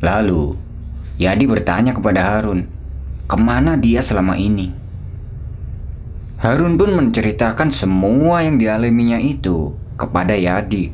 [0.02, 0.58] Lalu,
[1.22, 2.66] Yadi bertanya kepada Harun,
[3.30, 4.74] ke mana dia selama ini?
[6.42, 10.90] Harun pun menceritakan semua yang dialaminya itu kepada Yadi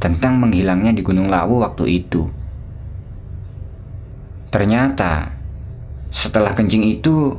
[0.00, 2.32] tentang menghilangnya di Gunung Lawu waktu itu.
[4.48, 5.36] Ternyata,
[6.08, 7.36] setelah kencing itu,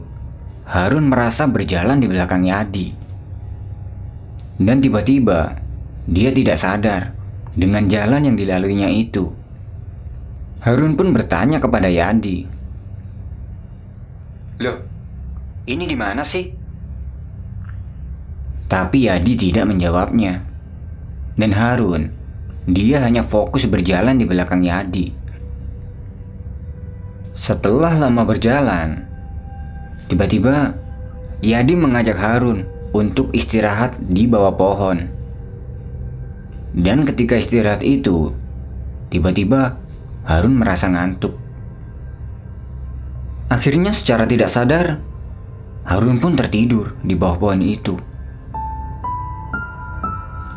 [0.69, 2.93] Harun merasa berjalan di belakang Yadi.
[4.62, 5.58] Dan tiba-tiba,
[6.06, 7.17] dia tidak sadar
[7.58, 9.34] dengan jalan yang dilaluinya itu.
[10.67, 12.43] Harun pun bertanya kepada Yadi.
[14.60, 14.84] Loh,
[15.63, 16.51] ini di mana sih?
[18.67, 20.43] Tapi Yadi tidak menjawabnya.
[21.39, 22.12] Dan Harun,
[22.67, 25.15] dia hanya fokus berjalan di belakang Yadi.
[27.32, 29.08] Setelah lama berjalan,
[30.12, 30.75] tiba-tiba
[31.47, 34.99] Yadi mengajak Harun untuk istirahat di bawah pohon.
[36.75, 38.36] Dan ketika istirahat itu,
[39.08, 39.87] tiba-tiba
[40.28, 41.40] Harun merasa ngantuk.
[43.48, 45.00] Akhirnya secara tidak sadar,
[45.88, 47.96] Harun pun tertidur di bawah pohon itu.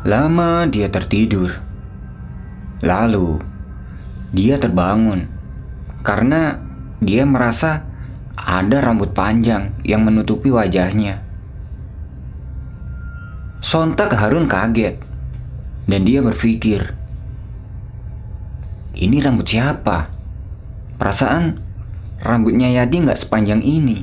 [0.03, 1.55] Lama dia tertidur.
[2.83, 3.39] Lalu,
[4.35, 5.31] dia terbangun
[6.03, 6.59] karena
[6.99, 7.87] dia merasa
[8.35, 11.23] ada rambut panjang yang menutupi wajahnya.
[13.63, 14.99] Sontak Harun kaget
[15.87, 16.97] dan dia berpikir,
[18.99, 20.11] ini rambut siapa?
[20.99, 21.63] Perasaan
[22.27, 24.03] rambutnya Yadi nggak sepanjang ini.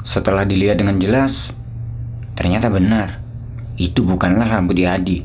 [0.00, 1.52] Setelah dilihat dengan jelas,
[2.32, 3.20] ternyata benar,
[3.76, 5.22] itu bukanlah rambut Yadi,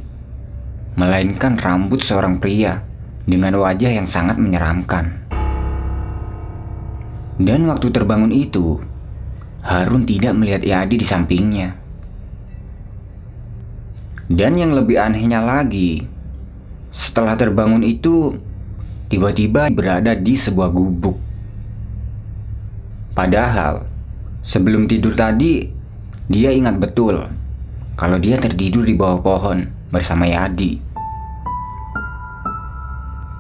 [0.99, 2.83] melainkan rambut seorang pria
[3.23, 5.23] dengan wajah yang sangat menyeramkan.
[7.35, 8.79] Dan waktu terbangun itu,
[9.65, 11.75] Harun tidak melihat Yadi di sampingnya.
[14.31, 16.14] Dan yang lebih anehnya lagi,
[16.95, 18.39] setelah terbangun itu,
[19.11, 21.19] tiba-tiba berada di sebuah gubuk.
[23.11, 23.83] Padahal,
[24.39, 25.67] sebelum tidur tadi,
[26.31, 27.19] dia ingat betul
[27.99, 30.79] kalau dia tertidur di bawah pohon bersama Yadi.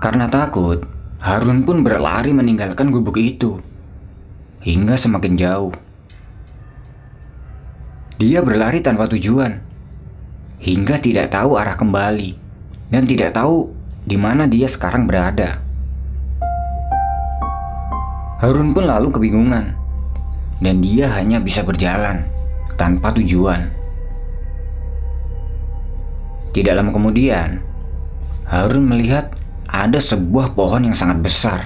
[0.03, 0.83] Karena takut,
[1.23, 3.55] Harun pun berlari meninggalkan gubuk itu
[4.67, 5.71] hingga semakin jauh.
[8.19, 9.63] Dia berlari tanpa tujuan
[10.59, 12.44] hingga tidak tahu arah kembali
[12.89, 13.73] dan tidak tahu
[14.05, 15.61] di mana dia sekarang berada.
[18.41, 19.73] Harun pun lalu kebingungan
[20.61, 22.27] dan dia hanya bisa berjalan
[22.77, 23.71] tanpa tujuan.
[26.53, 27.59] Tidak lama kemudian,
[28.47, 29.33] Harun melihat
[29.67, 31.59] ada sebuah pohon yang sangat besar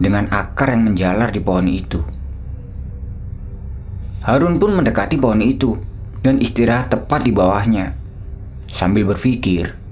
[0.00, 2.00] dengan akar yang menjalar di pohon itu.
[4.24, 5.76] Harun pun mendekati pohon itu
[6.24, 7.94] dan istirahat tepat di bawahnya
[8.66, 9.85] sambil berpikir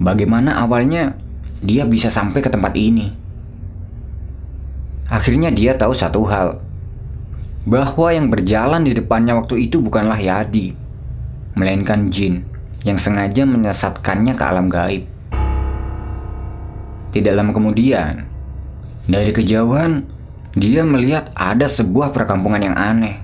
[0.00, 1.16] bagaimana awalnya
[1.64, 3.12] dia bisa sampai ke tempat ini.
[5.06, 6.58] Akhirnya dia tahu satu hal,
[7.66, 10.74] bahwa yang berjalan di depannya waktu itu bukanlah Yadi,
[11.54, 12.42] melainkan jin
[12.86, 15.06] yang sengaja menyesatkannya ke alam gaib.
[17.10, 18.26] Tidak lama kemudian,
[19.06, 20.06] dari kejauhan,
[20.54, 23.22] dia melihat ada sebuah perkampungan yang aneh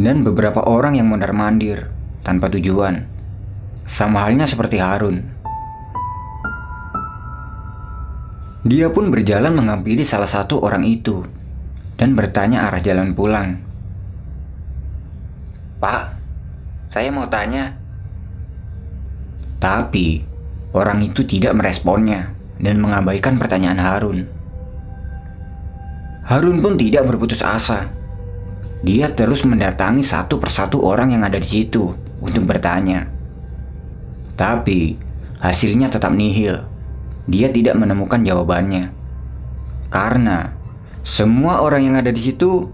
[0.00, 1.90] dan beberapa orang yang mondar-mandir
[2.24, 3.04] tanpa tujuan.
[3.82, 5.41] Sama halnya seperti Harun.
[8.62, 11.26] Dia pun berjalan menghampiri salah satu orang itu
[11.98, 13.58] dan bertanya arah jalan pulang.
[15.82, 16.14] Pak,
[16.86, 17.74] saya mau tanya.
[19.58, 20.22] Tapi
[20.78, 22.30] orang itu tidak meresponnya
[22.62, 24.18] dan mengabaikan pertanyaan Harun.
[26.22, 27.90] Harun pun tidak berputus asa.
[28.86, 33.10] Dia terus mendatangi satu persatu orang yang ada di situ untuk bertanya.
[34.38, 34.94] Tapi
[35.42, 36.71] hasilnya tetap nihil.
[37.30, 38.90] Dia tidak menemukan jawabannya.
[39.92, 40.50] Karena
[41.06, 42.70] semua orang yang ada di situ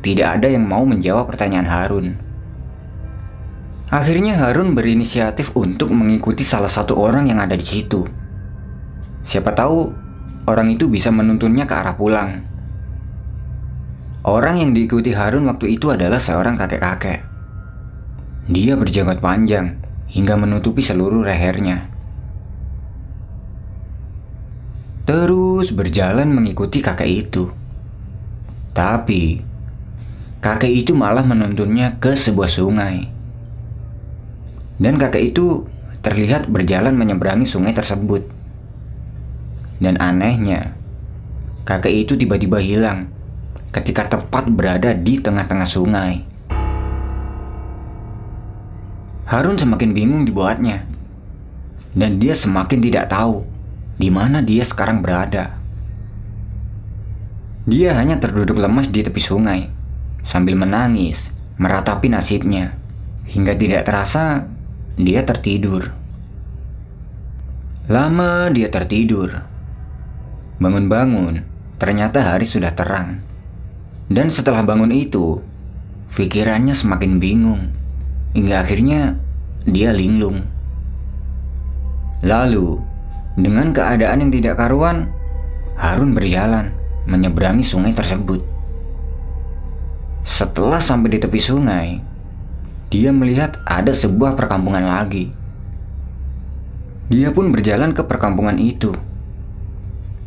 [0.00, 2.06] tidak ada yang mau menjawab pertanyaan Harun.
[3.90, 8.06] Akhirnya Harun berinisiatif untuk mengikuti salah satu orang yang ada di situ.
[9.20, 9.92] Siapa tahu
[10.48, 12.46] orang itu bisa menuntunnya ke arah pulang.
[14.24, 17.26] Orang yang diikuti Harun waktu itu adalah seorang kakek-kakek.
[18.48, 21.99] Dia berjanggut panjang hingga menutupi seluruh lehernya.
[25.10, 27.50] Terus berjalan mengikuti kakek itu.
[28.70, 29.42] Tapi,
[30.38, 33.10] kakek itu malah menuntunnya ke sebuah sungai.
[34.78, 35.66] Dan kakek itu
[36.06, 38.22] terlihat berjalan menyeberangi sungai tersebut.
[39.82, 40.78] Dan anehnya,
[41.66, 43.10] kakek itu tiba-tiba hilang
[43.74, 46.22] ketika tepat berada di tengah-tengah sungai.
[49.26, 50.86] Harun semakin bingung dibuatnya,
[51.98, 53.49] dan dia semakin tidak tahu
[54.00, 55.60] di mana dia sekarang berada.
[57.68, 59.68] Dia hanya terduduk lemas di tepi sungai
[60.24, 61.28] sambil menangis,
[61.60, 62.72] meratapi nasibnya,
[63.28, 64.48] hingga tidak terasa
[64.96, 65.92] dia tertidur.
[67.92, 69.50] Lama dia tertidur,
[70.60, 71.40] Bangun-bangun,
[71.80, 73.24] ternyata hari sudah terang.
[74.12, 75.40] Dan setelah bangun itu,
[76.04, 77.72] pikirannya semakin bingung.
[78.36, 79.16] Hingga akhirnya
[79.64, 80.44] dia linglung.
[82.20, 82.89] Lalu,
[83.34, 85.10] dengan keadaan yang tidak karuan,
[85.76, 86.74] Harun berjalan
[87.06, 88.42] menyeberangi sungai tersebut.
[90.26, 91.98] Setelah sampai di tepi sungai,
[92.90, 95.30] dia melihat ada sebuah perkampungan lagi.
[97.10, 98.94] Dia pun berjalan ke perkampungan itu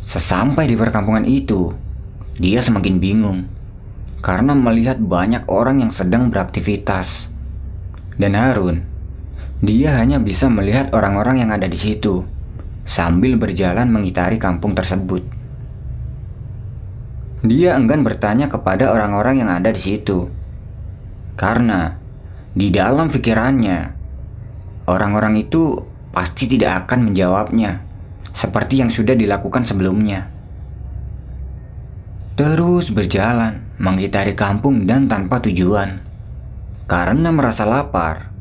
[0.03, 1.71] Sesampai di perkampungan itu,
[2.35, 3.47] dia semakin bingung
[4.19, 7.31] karena melihat banyak orang yang sedang beraktivitas.
[8.19, 8.83] Dan Harun,
[9.63, 12.27] dia hanya bisa melihat orang-orang yang ada di situ
[12.83, 15.23] sambil berjalan mengitari kampung tersebut.
[17.43, 20.31] Dia enggan bertanya kepada orang-orang yang ada di situ,
[21.35, 21.99] karena
[22.55, 23.91] di dalam pikirannya
[24.87, 25.75] orang-orang itu
[26.15, 27.83] pasti tidak akan menjawabnya
[28.31, 30.31] seperti yang sudah dilakukan sebelumnya.
[32.39, 36.01] Terus berjalan mengitari kampung dan tanpa tujuan.
[36.87, 38.31] Karena merasa lapar,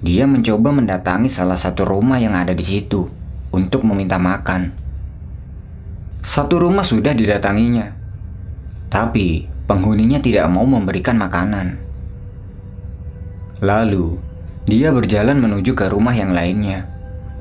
[0.00, 3.17] dia mencoba mendatangi salah satu rumah yang ada di situ
[3.52, 4.72] untuk meminta makan.
[6.20, 7.94] Satu rumah sudah didatanginya,
[8.92, 11.80] tapi penghuninya tidak mau memberikan makanan.
[13.64, 14.20] Lalu,
[14.68, 16.84] dia berjalan menuju ke rumah yang lainnya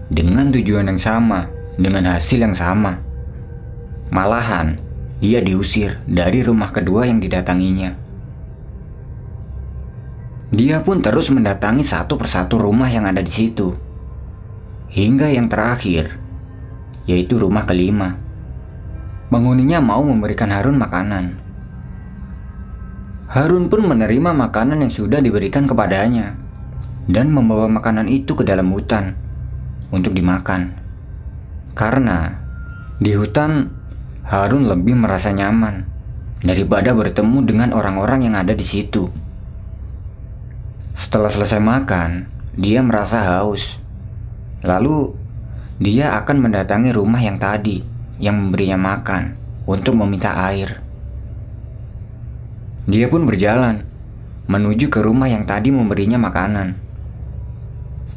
[0.08, 3.04] dengan tujuan yang sama, dengan hasil yang sama.
[4.08, 4.80] Malahan,
[5.20, 7.98] dia diusir dari rumah kedua yang didatanginya.
[10.48, 13.76] Dia pun terus mendatangi satu persatu rumah yang ada di situ,
[14.92, 16.16] hingga yang terakhir,
[17.08, 18.20] yaitu rumah kelima.
[19.28, 21.36] Penghuninya mau memberikan Harun makanan.
[23.28, 26.40] Harun pun menerima makanan yang sudah diberikan kepadanya
[27.12, 29.20] dan membawa makanan itu ke dalam hutan
[29.92, 30.76] untuk dimakan.
[31.76, 32.40] Karena
[33.04, 33.68] di hutan
[34.24, 35.88] Harun lebih merasa nyaman
[36.44, 39.08] daripada bertemu dengan orang-orang yang ada di situ.
[40.98, 42.26] Setelah selesai makan,
[42.58, 43.80] dia merasa haus.
[44.66, 45.14] Lalu,
[45.78, 47.86] dia akan mendatangi rumah yang tadi
[48.18, 49.38] yang memberinya makan
[49.70, 50.82] untuk meminta air.
[52.88, 53.86] Dia pun berjalan
[54.48, 56.80] menuju ke rumah yang tadi memberinya makanan.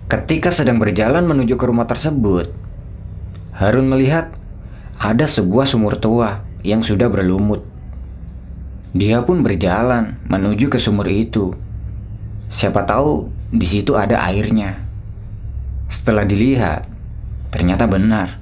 [0.06, 2.50] Ketika sedang berjalan menuju ke rumah tersebut,
[3.54, 4.32] Harun melihat
[4.96, 7.66] ada sebuah sumur tua yang sudah berlumut.
[8.96, 11.54] Dia pun berjalan menuju ke sumur itu.
[12.50, 14.89] Siapa tahu di situ ada airnya.
[15.90, 16.86] Setelah dilihat,
[17.50, 18.38] ternyata benar.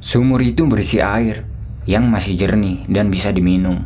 [0.00, 1.44] Sumur itu berisi air
[1.84, 3.84] yang masih jernih dan bisa diminum.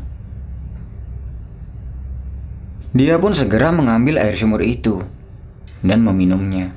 [2.94, 5.02] Dia pun segera mengambil air sumur itu
[5.82, 6.70] dan meminumnya.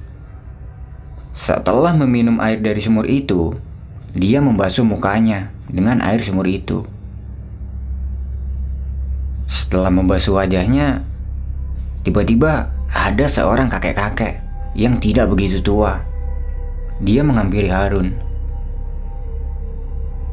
[1.37, 3.53] Setelah meminum air dari sumur itu,
[4.17, 6.81] dia membasuh mukanya dengan air sumur itu.
[9.45, 11.05] Setelah membasuh wajahnya,
[12.01, 15.99] tiba-tiba ada seorang kakek-kakek yang tidak begitu tua.
[17.01, 18.13] Dia menghampiri Harun.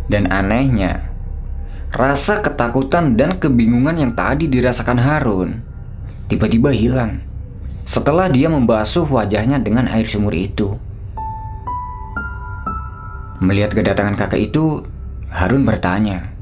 [0.08, 1.12] Dan anehnya,
[1.92, 5.50] rasa ketakutan dan kebingungan yang tadi dirasakan Harun
[6.28, 7.24] tiba-tiba hilang
[7.88, 10.76] setelah dia membasuh wajahnya dengan air sumur itu.
[13.40, 14.84] Melihat kedatangan kakek itu,
[15.32, 16.36] Harun bertanya,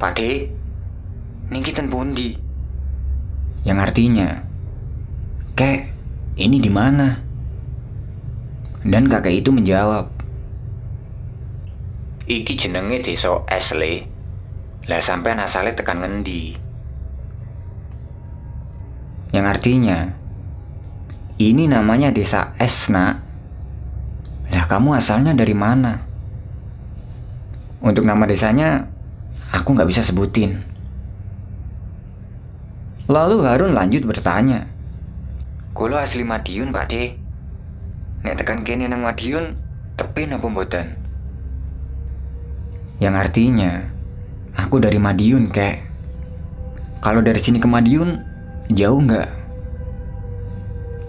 [0.00, 0.50] Pade,
[1.54, 2.34] niki ten pundi?
[3.62, 4.28] Yang artinya,
[5.54, 5.91] Kek,
[6.36, 7.18] ini di mana?
[8.82, 10.10] Dan kakek itu menjawab,
[12.22, 14.06] Iki jenenge desa Esle.
[14.86, 16.62] Lah sampean asale tekan ngendi?
[19.32, 20.12] yang artinya,
[21.40, 23.24] ini namanya desa Es, nak.
[24.52, 26.04] Lah kamu asalnya dari mana?
[27.80, 28.92] Untuk nama desanya,
[29.56, 30.60] aku nggak bisa sebutin.
[33.08, 34.68] Lalu Harun lanjut bertanya,
[35.72, 37.16] Kulo asli Madiun, Pak De.
[38.28, 39.56] Nek tekan kene nang Madiun,
[39.96, 41.00] tepi napa mboten?
[43.00, 43.88] yang artinya,
[44.54, 45.80] aku dari Madiun, kek.
[47.00, 48.20] Kalau dari sini ke Madiun,
[48.70, 49.26] jauh nggak?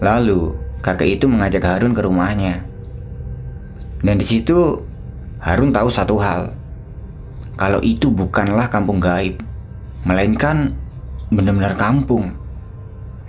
[0.02, 2.64] Lalu, kakek itu mengajak Harun ke rumahnya.
[4.00, 4.80] Dan di situ,
[5.44, 6.50] Harun tahu satu hal.
[7.54, 9.38] Kalau itu bukanlah kampung gaib,
[10.02, 10.74] melainkan
[11.30, 12.43] benar-benar kampung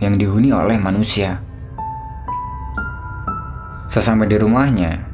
[0.03, 1.39] yang dihuni oleh manusia.
[3.87, 5.07] Sesampai di rumahnya,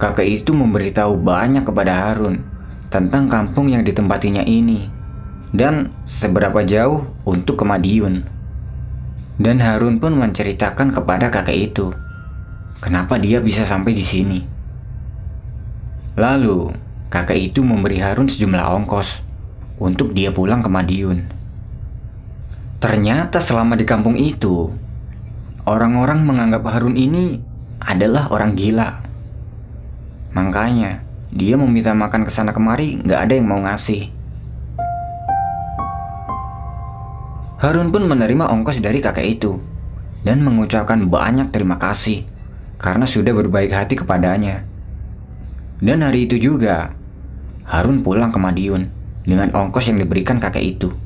[0.00, 2.42] kakek itu memberitahu banyak kepada Harun
[2.90, 4.90] tentang kampung yang ditempatinya ini
[5.54, 8.26] dan seberapa jauh untuk ke Madiun.
[9.38, 11.90] Dan Harun pun menceritakan kepada kakek itu
[12.82, 14.40] kenapa dia bisa sampai di sini.
[16.14, 16.70] Lalu,
[17.10, 19.22] kakek itu memberi Harun sejumlah ongkos
[19.82, 21.43] untuk dia pulang ke Madiun.
[22.82, 24.72] Ternyata selama di kampung itu,
[25.64, 27.40] orang-orang menganggap Harun ini
[27.80, 29.04] adalah orang gila.
[30.34, 31.04] Makanya,
[31.34, 34.14] dia meminta makan ke sana kemari, nggak ada yang mau ngasih.
[37.64, 39.56] Harun pun menerima ongkos dari kakek itu
[40.20, 42.28] dan mengucapkan banyak terima kasih
[42.76, 44.68] karena sudah berbaik hati kepadanya.
[45.80, 46.92] Dan hari itu juga,
[47.64, 48.88] Harun pulang ke Madiun
[49.24, 51.03] dengan ongkos yang diberikan kakek itu.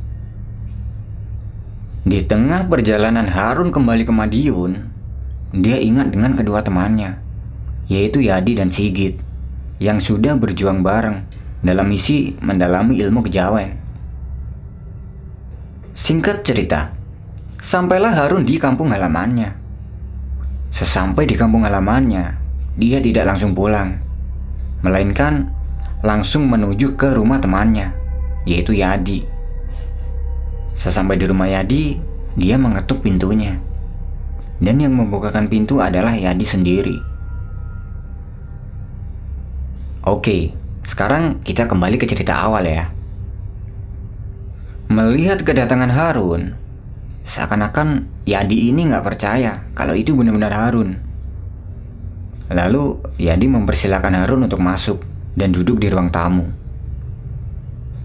[2.09, 4.72] Di tengah perjalanan Harun kembali ke Madiun,
[5.52, 7.20] dia ingat dengan kedua temannya
[7.88, 9.20] yaitu Yadi dan Sigit,
[9.80, 11.24] yang sudah berjuang bareng
[11.64, 13.76] dalam misi mendalami ilmu kejawen.
[15.96, 16.92] Singkat cerita,
[17.59, 19.56] sampailah Harun di kampung halamannya.
[20.72, 22.36] Sesampai di kampung halamannya,
[22.76, 24.00] dia tidak langsung pulang,
[24.84, 25.48] melainkan
[26.04, 27.92] langsung menuju ke rumah temannya,
[28.44, 29.38] yaitu Yadi.
[30.79, 31.99] Sesampai di rumah Yadi,
[32.39, 33.59] dia mengetuk pintunya.
[34.62, 36.97] Dan yang membukakan pintu adalah Yadi sendiri.
[40.07, 40.55] Oke,
[40.87, 42.87] sekarang kita kembali ke cerita awal ya.
[44.87, 46.55] Melihat kedatangan Harun,
[47.26, 50.95] seakan-akan Yadi ini nggak percaya kalau itu benar-benar Harun.
[52.55, 55.03] Lalu Yadi mempersilahkan Harun untuk masuk
[55.35, 56.47] dan duduk di ruang tamu.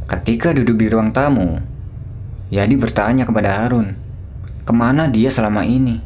[0.09, 1.72] Ketika duduk di ruang tamu,
[2.53, 3.97] Yadi bertanya kepada Harun,
[4.61, 5.97] ke mana dia selama ini?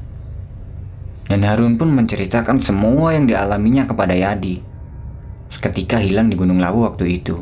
[1.27, 4.63] Dan Harun pun menceritakan semua yang dialaminya kepada Yadi
[5.59, 7.35] ketika hilang di Gunung Lawu waktu itu.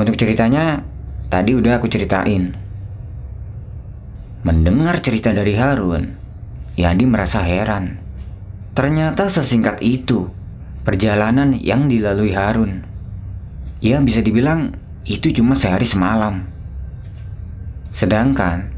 [0.00, 0.80] Untuk ceritanya,
[1.28, 2.56] tadi udah aku ceritain.
[4.40, 6.16] Mendengar cerita dari Harun,
[6.80, 8.00] Yadi merasa heran.
[8.72, 10.32] Ternyata sesingkat itu
[10.88, 12.80] perjalanan yang dilalui Harun.
[13.84, 14.72] Ya bisa dibilang
[15.04, 16.59] itu cuma sehari semalam.
[17.90, 18.70] Sedangkan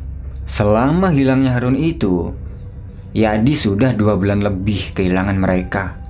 [0.49, 2.33] selama hilangnya Harun itu,
[3.13, 6.01] Yadi sudah dua bulan lebih kehilangan mereka.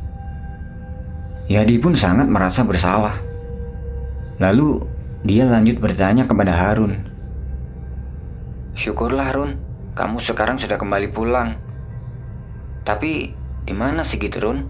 [1.51, 3.19] Yadi pun sangat merasa bersalah.
[4.39, 4.87] Lalu
[5.27, 7.03] dia lanjut bertanya kepada Harun.
[8.79, 9.59] Syukurlah Harun,
[9.99, 11.59] kamu sekarang sudah kembali pulang.
[12.87, 13.35] Tapi
[13.67, 14.63] di mana Sigit Run?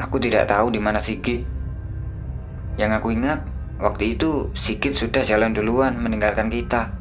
[0.00, 1.44] Aku tidak tahu di mana Sigit.
[2.78, 3.44] Yang aku ingat,
[3.80, 6.92] Waktu itu Sikit sudah jalan duluan meninggalkan kita.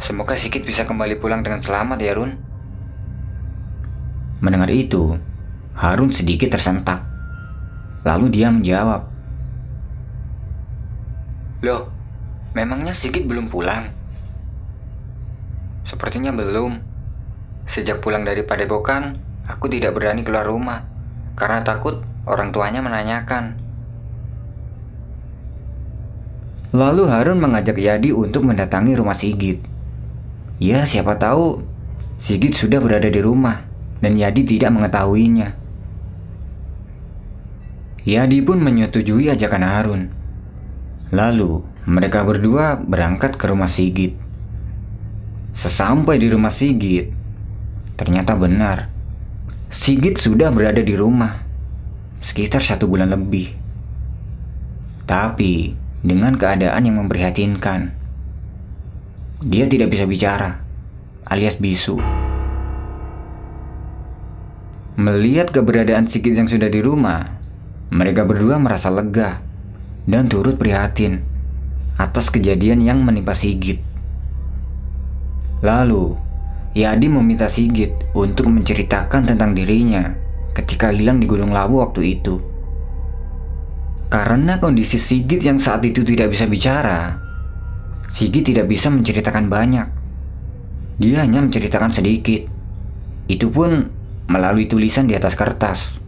[0.00, 2.32] Semoga Sikit bisa kembali pulang dengan selamat ya Run.
[4.40, 5.20] Mendengar itu,
[5.76, 7.04] Harun sedikit tersentak.
[8.08, 9.04] Lalu dia menjawab.
[11.64, 11.88] Loh,
[12.56, 13.92] memangnya Sigit belum pulang?
[15.84, 16.80] Sepertinya belum.
[17.64, 19.16] Sejak pulang dari Padepokan,
[19.48, 20.84] aku tidak berani keluar rumah
[21.36, 23.63] karena takut orang tuanya menanyakan
[26.74, 29.62] Lalu Harun mengajak Yadi untuk mendatangi rumah Sigit.
[30.58, 31.62] Ya, siapa tahu
[32.18, 33.62] Sigit sudah berada di rumah
[34.02, 35.54] dan Yadi tidak mengetahuinya.
[38.02, 40.02] Yadi pun menyetujui ajakan Harun.
[41.14, 44.18] Lalu, mereka berdua berangkat ke rumah Sigit.
[45.54, 47.14] Sesampai di rumah Sigit,
[47.94, 48.90] ternyata benar.
[49.70, 51.38] Sigit sudah berada di rumah
[52.18, 53.54] sekitar satu bulan lebih.
[55.06, 57.96] Tapi, dengan keadaan yang memprihatinkan.
[59.40, 60.60] Dia tidak bisa bicara,
[61.24, 61.96] alias bisu.
[64.94, 67.24] Melihat keberadaan Sigit yang sudah di rumah,
[67.90, 69.42] mereka berdua merasa lega
[70.04, 71.24] dan turut prihatin
[71.96, 73.80] atas kejadian yang menimpa Sigit.
[75.64, 76.14] Lalu,
[76.76, 80.12] Yadi meminta Sigit untuk menceritakan tentang dirinya
[80.52, 82.53] ketika hilang di Gunung Lawu waktu itu.
[84.08, 87.18] Karena kondisi Sigit yang saat itu tidak bisa bicara,
[88.14, 89.88] Sigit tidak bisa menceritakan banyak.
[91.02, 92.46] Dia hanya menceritakan sedikit.
[93.26, 93.90] Itu pun
[94.30, 95.98] melalui tulisan di atas kertas.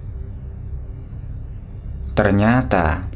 [2.14, 3.10] Ternyata,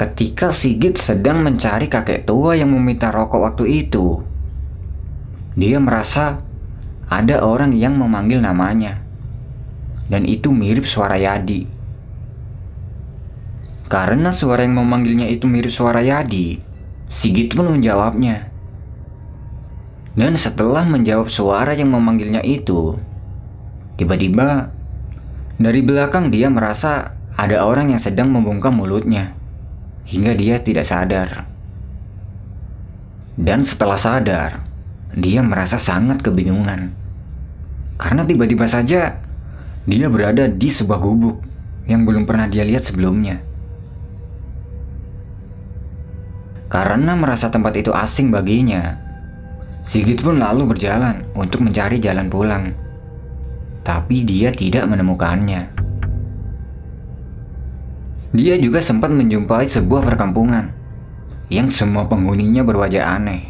[0.00, 4.24] ketika Sigit sedang mencari kakek tua yang meminta rokok waktu itu,
[5.52, 6.40] dia merasa
[7.12, 9.04] ada orang yang memanggil namanya.
[10.08, 11.75] Dan itu mirip suara Yadi.
[13.86, 16.58] Karena suara yang memanggilnya itu mirip suara Yadi,
[17.06, 18.50] Sigit pun menjawabnya.
[20.18, 22.98] Dan setelah menjawab suara yang memanggilnya itu,
[23.94, 24.74] tiba-tiba
[25.60, 29.36] dari belakang dia merasa ada orang yang sedang membungkam mulutnya
[30.08, 31.46] hingga dia tidak sadar.
[33.36, 34.64] Dan setelah sadar,
[35.14, 36.90] dia merasa sangat kebingungan.
[38.00, 39.20] Karena tiba-tiba saja
[39.86, 41.38] dia berada di sebuah gubuk
[41.86, 43.38] yang belum pernah dia lihat sebelumnya.
[46.66, 49.06] Karena merasa tempat itu asing baginya,
[49.86, 52.74] Sigit pun lalu berjalan untuk mencari jalan pulang.
[53.86, 55.70] Tapi dia tidak menemukannya.
[58.34, 60.74] Dia juga sempat menjumpai sebuah perkampungan
[61.54, 63.46] yang semua penghuninya berwajah aneh.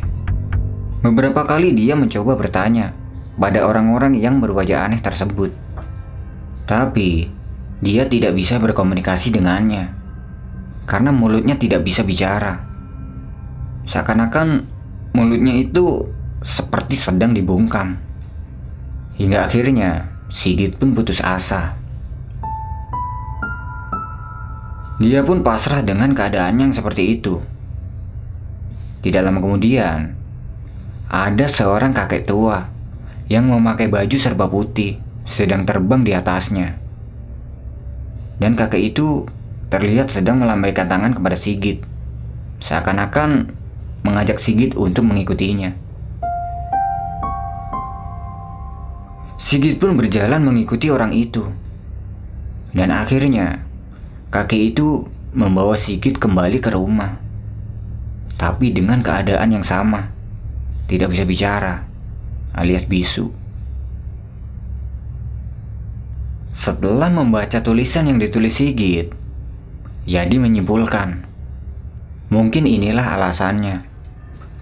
[1.00, 2.92] Beberapa kali dia mencoba bertanya
[3.40, 5.56] pada orang-orang yang berwajah aneh tersebut.
[6.68, 7.32] Tapi
[7.80, 9.88] dia tidak bisa berkomunikasi dengannya
[10.84, 12.65] karena mulutnya tidak bisa bicara.
[13.86, 14.66] Seakan-akan
[15.14, 16.10] mulutnya itu
[16.42, 18.02] seperti sedang dibungkam.
[19.14, 21.78] Hingga akhirnya Sigit pun putus asa.
[24.98, 27.38] Dia pun pasrah dengan keadaan yang seperti itu.
[29.06, 30.18] Tidak lama kemudian,
[31.06, 32.66] ada seorang kakek tua
[33.30, 36.74] yang memakai baju serba putih sedang terbang di atasnya.
[38.42, 39.30] Dan kakek itu
[39.70, 41.86] terlihat sedang melambaikan tangan kepada Sigit,
[42.58, 43.54] seakan-akan
[44.06, 45.74] mengajak Sigit untuk mengikutinya.
[49.34, 51.42] Sigit pun berjalan mengikuti orang itu.
[52.70, 53.66] Dan akhirnya,
[54.30, 57.18] kakek itu membawa Sigit kembali ke rumah.
[58.38, 60.14] Tapi dengan keadaan yang sama.
[60.86, 61.82] Tidak bisa bicara,
[62.54, 63.34] alias bisu.
[66.54, 69.10] Setelah membaca tulisan yang ditulis Sigit,
[70.06, 71.26] Yadi menyimpulkan,
[72.30, 73.95] mungkin inilah alasannya.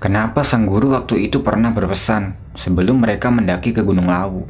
[0.05, 4.45] Kenapa sang guru waktu itu pernah berpesan sebelum mereka mendaki ke Gunung Lawu?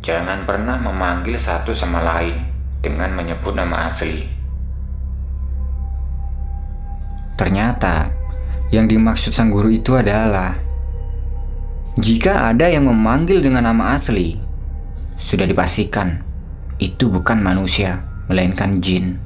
[0.00, 2.32] Jangan pernah memanggil satu sama lain
[2.80, 4.24] dengan menyebut nama asli.
[7.36, 8.08] Ternyata,
[8.72, 10.56] yang dimaksud sang guru itu adalah
[12.00, 14.40] jika ada yang memanggil dengan nama asli,
[15.20, 16.24] sudah dipastikan
[16.80, 18.00] itu bukan manusia,
[18.32, 19.20] melainkan jin.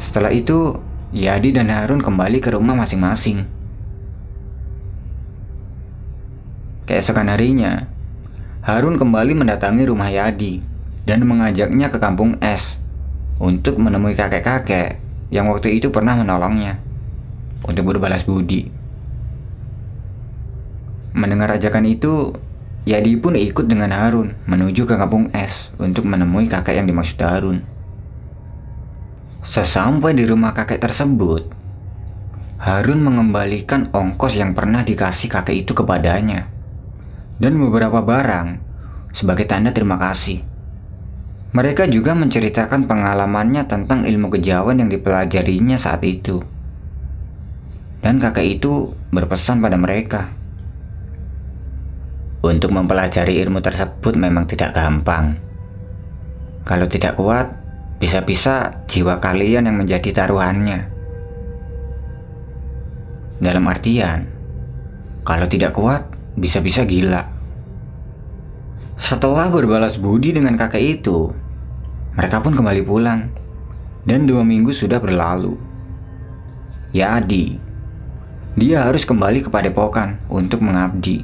[0.00, 3.44] Setelah itu, Yadi dan Harun kembali ke rumah masing-masing.
[6.88, 7.84] Keesokan harinya,
[8.64, 10.64] Harun kembali mendatangi rumah Yadi
[11.04, 12.80] dan mengajaknya ke kampung Es
[13.36, 14.96] untuk menemui kakek-kakek
[15.28, 16.80] yang waktu itu pernah menolongnya
[17.60, 18.72] untuk berbalas budi.
[21.12, 22.32] Mendengar ajakan itu,
[22.88, 27.71] Yadi pun ikut dengan Harun menuju ke kampung Es untuk menemui kakek yang dimaksud Harun.
[29.42, 31.50] Sesampai di rumah kakek tersebut,
[32.62, 36.46] Harun mengembalikan ongkos yang pernah dikasih kakek itu kepadanya
[37.42, 38.62] dan beberapa barang
[39.10, 40.46] sebagai tanda terima kasih.
[41.58, 46.38] Mereka juga menceritakan pengalamannya tentang ilmu kejawan yang dipelajarinya saat itu.
[47.98, 50.30] Dan kakek itu berpesan pada mereka.
[52.46, 55.34] Untuk mempelajari ilmu tersebut memang tidak gampang.
[56.62, 57.61] Kalau tidak kuat,
[58.02, 60.90] bisa-bisa jiwa kalian yang menjadi taruhannya.
[63.38, 64.26] Dalam artian,
[65.22, 66.02] kalau tidak kuat,
[66.34, 67.22] bisa-bisa gila.
[68.98, 71.30] Setelah berbalas budi dengan kakek itu,
[72.18, 73.30] mereka pun kembali pulang.
[74.02, 75.54] Dan dua minggu sudah berlalu.
[76.90, 77.54] Ya Adi,
[78.58, 81.22] dia harus kembali ke padepokan untuk mengabdi.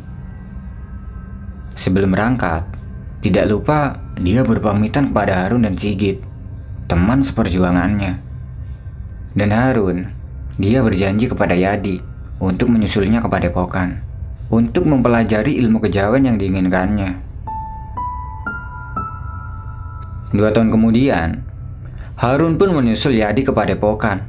[1.75, 2.63] Sebelum berangkat,
[3.19, 6.28] tidak lupa dia berpamitan kepada Harun dan Sigit,
[6.89, 8.19] teman seperjuangannya.
[9.37, 10.09] Dan Harun,
[10.57, 12.01] dia berjanji kepada Yadi
[12.43, 14.09] untuk menyusulnya ke padepokan
[14.49, 17.21] untuk mempelajari ilmu kejawen yang diinginkannya.
[20.33, 21.45] Dua tahun kemudian,
[22.17, 24.25] Harun pun menyusul Yadi ke padepokan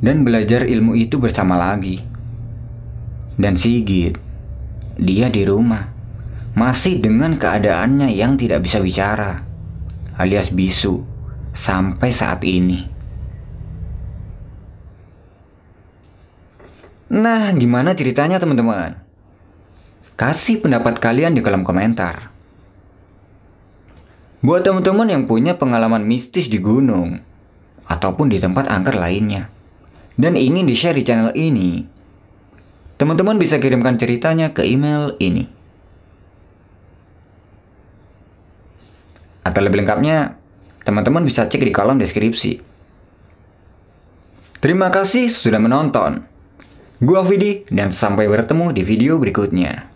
[0.00, 2.00] dan belajar ilmu itu bersama lagi.
[3.40, 4.16] Dan Sigit,
[5.00, 5.88] dia di rumah,
[6.56, 9.44] masih dengan keadaannya yang tidak bisa bicara,
[10.20, 11.04] alias bisu,
[11.52, 12.86] sampai saat ini.
[17.10, 18.94] Nah, gimana ceritanya teman-teman?
[20.14, 22.30] Kasih pendapat kalian di kolom komentar.
[24.40, 27.20] Buat teman-teman yang punya pengalaman mistis di gunung
[27.90, 29.52] ataupun di tempat angker lainnya
[30.16, 31.84] dan ingin di-share di channel ini,
[32.96, 35.44] teman-teman bisa kirimkan ceritanya ke email ini.
[39.44, 40.39] Atau lebih lengkapnya,
[40.86, 42.62] teman-teman bisa cek di kolom deskripsi.
[44.60, 46.22] Terima kasih sudah menonton.
[47.00, 49.89] Gua Vidi dan sampai bertemu di video berikutnya.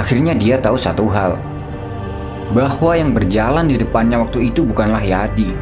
[0.00, 1.36] Akhirnya dia tahu satu hal,
[2.56, 5.52] bahwa yang berjalan di depannya waktu itu bukanlah Yadi,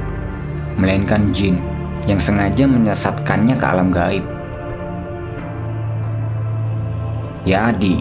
[0.79, 1.59] melainkan jin
[2.07, 4.23] yang sengaja menyesatkannya ke alam gaib.
[7.43, 7.99] Yadi,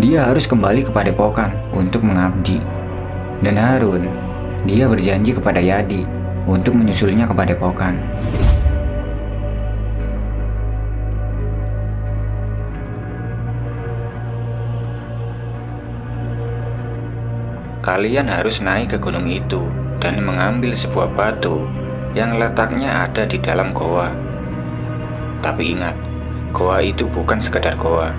[0.00, 2.56] dia harus kembali kepada Pokan untuk mengabdi.
[3.44, 4.08] Dan Harun,
[4.64, 6.08] dia berjanji kepada Yadi
[6.48, 8.00] untuk menyusulnya kepada Pokan.
[17.88, 21.64] Kalian harus naik ke gunung itu dan mengambil sebuah batu
[22.12, 24.12] yang letaknya ada di dalam goa.
[25.40, 25.96] Tapi ingat,
[26.52, 28.12] goa itu bukan sekedar goa.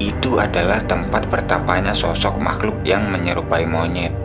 [0.00, 4.16] Itu adalah tempat bertapanya sosok makhluk yang menyerupai monyet.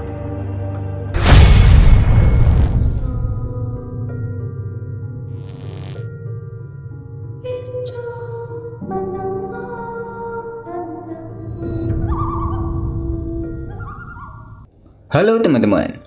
[15.49, 15.97] Teman-teman.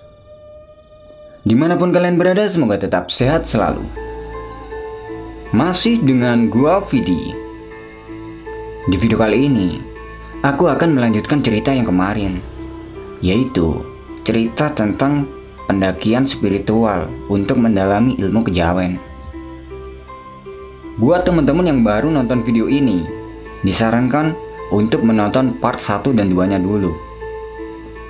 [1.43, 3.83] Di mana pun kalian berada semoga tetap sehat selalu.
[5.51, 7.35] Masih dengan gua Vidi.
[8.83, 9.79] Di video kali ini
[10.43, 12.43] Aku akan melanjutkan cerita yang kemarin
[13.23, 13.79] Yaitu
[14.27, 15.23] cerita tentang
[15.71, 18.99] pendakian spiritual untuk mendalami ilmu kejawen.
[20.99, 23.07] Buat teman-teman yang baru nonton video ini
[23.63, 24.35] Disarankan
[24.75, 26.91] untuk menonton part 1 dan 2 nya dulu.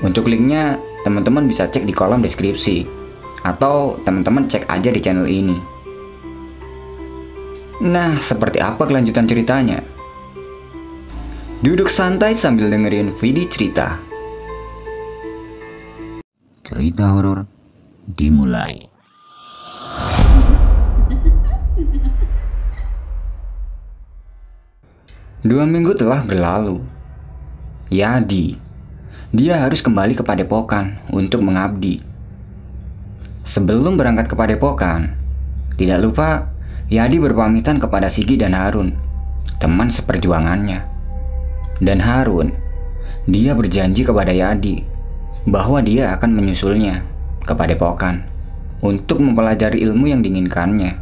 [0.02, 2.88] Untuk linknya, teman-teman bisa cek di kolom deskripsi,
[3.44, 5.60] atau teman-teman cek aja di channel ini.
[7.84, 9.84] Nah, seperti apa kelanjutan ceritanya?
[11.60, 14.00] Duduk santai sambil dengerin video cerita.
[16.64, 17.44] Cerita horor
[18.08, 18.88] dimulai.
[25.44, 26.80] Dua minggu telah berlalu.
[27.92, 28.56] Yadi,
[29.34, 31.98] dia harus kembali ke padepokan untuk mengabdi.
[33.50, 35.10] Sebelum berangkat ke padepokan,
[35.74, 36.54] tidak lupa
[36.94, 38.94] Yadi berpamitan kepada Sigi dan Harun,
[39.58, 40.86] teman seperjuangannya.
[41.82, 42.54] Dan Harun,
[43.26, 44.86] dia berjanji kepada Yadi
[45.50, 47.02] bahwa dia akan menyusulnya
[47.42, 48.22] ke padepokan
[48.86, 50.94] untuk mempelajari ilmu yang diinginkannya.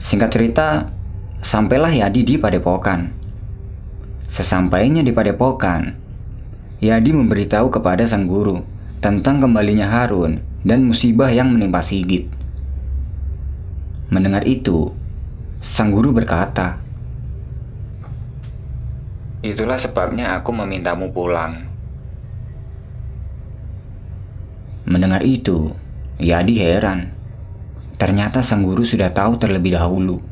[0.00, 0.88] Singkat cerita,
[1.44, 3.19] sampailah Yadi di padepokan.
[4.30, 5.90] Sesampainya di padepokan,
[6.78, 8.62] Yadi memberitahu kepada sang guru
[9.02, 12.30] tentang kembalinya Harun dan musibah yang menimpa Sigit.
[14.06, 14.94] Mendengar itu,
[15.58, 16.78] sang guru berkata,
[19.42, 21.66] Itulah sebabnya aku memintamu pulang.
[24.86, 25.74] Mendengar itu,
[26.22, 27.10] Yadi heran.
[27.98, 30.22] Ternyata sang guru sudah tahu terlebih dahulu.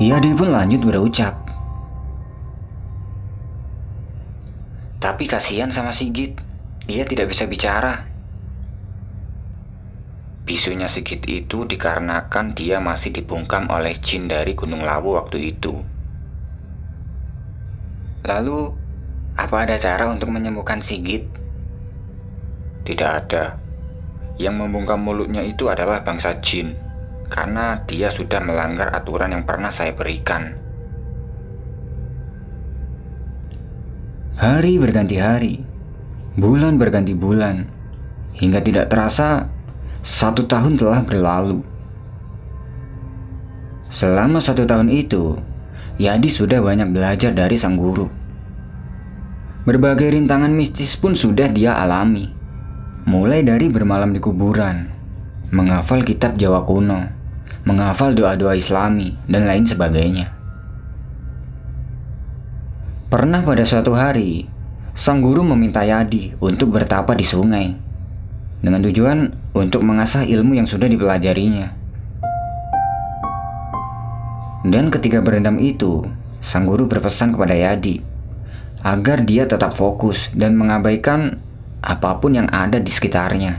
[0.00, 1.49] Yadi pun lanjut berucap,
[5.00, 6.36] Tapi kasihan sama Sigit.
[6.84, 8.04] Dia tidak bisa bicara.
[10.44, 15.80] Bisunya Sigit itu dikarenakan dia masih dibungkam oleh jin dari Gunung Lawu waktu itu.
[18.28, 18.76] Lalu,
[19.40, 21.32] apa ada cara untuk menyembuhkan Sigit?
[22.84, 23.56] Tidak ada.
[24.36, 26.76] Yang membungkam mulutnya itu adalah bangsa jin,
[27.32, 30.59] karena dia sudah melanggar aturan yang pernah saya berikan.
[34.40, 35.60] Hari berganti hari,
[36.32, 37.68] bulan berganti bulan,
[38.40, 39.52] hingga tidak terasa
[40.00, 41.60] satu tahun telah berlalu.
[43.92, 45.36] Selama satu tahun itu,
[46.00, 48.08] Yadi sudah banyak belajar dari sang guru.
[49.68, 52.32] Berbagai rintangan mistis pun sudah dia alami,
[53.04, 54.88] mulai dari bermalam di kuburan,
[55.52, 57.12] menghafal kitab Jawa kuno,
[57.68, 60.39] menghafal doa-doa Islami, dan lain sebagainya.
[63.10, 64.46] Pernah pada suatu hari,
[64.94, 67.74] sang guru meminta Yadi untuk bertapa di sungai
[68.62, 71.74] dengan tujuan untuk mengasah ilmu yang sudah dipelajarinya.
[74.62, 76.06] Dan ketika berendam itu,
[76.38, 77.98] sang guru berpesan kepada Yadi
[78.86, 81.42] agar dia tetap fokus dan mengabaikan
[81.82, 83.58] apa pun yang ada di sekitarnya.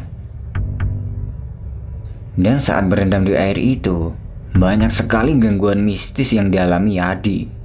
[2.39, 4.15] Dan saat berendam di air itu,
[4.55, 7.60] banyak sekali gangguan mistis yang dialami Yadi.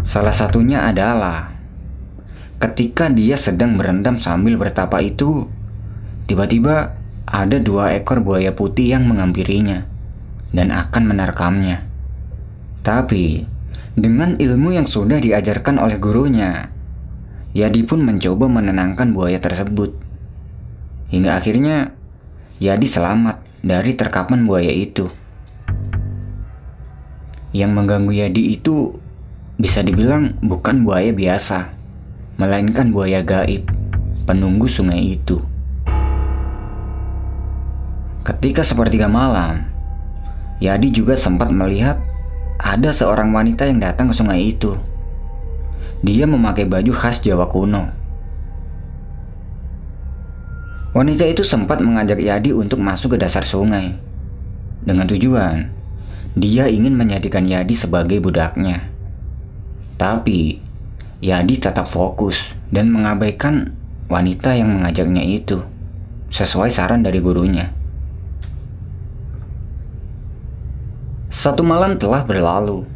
[0.00, 1.52] Salah satunya adalah
[2.60, 5.48] ketika dia sedang berendam sambil bertapa itu,
[6.24, 6.96] tiba-tiba
[7.28, 9.84] ada dua ekor buaya putih yang menghampirinya
[10.50, 11.86] dan akan menerkamnya.
[12.80, 13.44] Tapi,
[13.94, 16.72] dengan ilmu yang sudah diajarkan oleh gurunya,
[17.52, 19.94] Yadi pun mencoba menenangkan buaya tersebut.
[21.10, 21.92] Hingga akhirnya,
[22.62, 25.10] Yadi selamat dari terkapan buaya itu.
[27.50, 28.94] Yang mengganggu Yadi itu
[29.60, 31.68] bisa dibilang bukan buaya biasa,
[32.40, 33.68] melainkan buaya gaib,
[34.24, 35.36] penunggu sungai itu.
[38.24, 39.68] Ketika sepertiga malam,
[40.64, 42.00] Yadi juga sempat melihat
[42.56, 44.80] ada seorang wanita yang datang ke sungai itu.
[46.00, 47.92] Dia memakai baju khas Jawa kuno.
[50.96, 53.92] Wanita itu sempat mengajak Yadi untuk masuk ke dasar sungai.
[54.80, 55.68] Dengan tujuan,
[56.32, 58.99] dia ingin menjadikan Yadi sebagai budaknya.
[60.00, 60.56] Tapi,
[61.20, 63.76] Yadi tetap fokus dan mengabaikan
[64.08, 65.60] wanita yang mengajaknya itu.
[66.30, 67.74] sesuai saran dari gurunya.
[71.26, 72.86] Satu malam telah berlalu,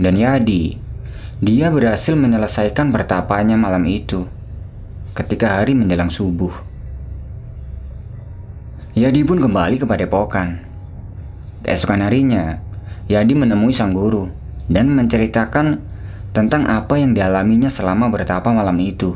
[0.00, 0.80] dan Yadi,
[1.44, 4.24] dia berhasil menyelesaikan pertapanya malam itu
[5.12, 6.56] ketika hari menjelang subuh.
[8.96, 10.64] Yadi pun kembali ke padepokan.
[11.68, 12.64] Keesokan harinya,
[13.12, 14.32] Yadi menemui sang guru
[14.72, 15.93] dan menceritakan
[16.34, 19.14] tentang apa yang dialaminya selama bertapa malam itu.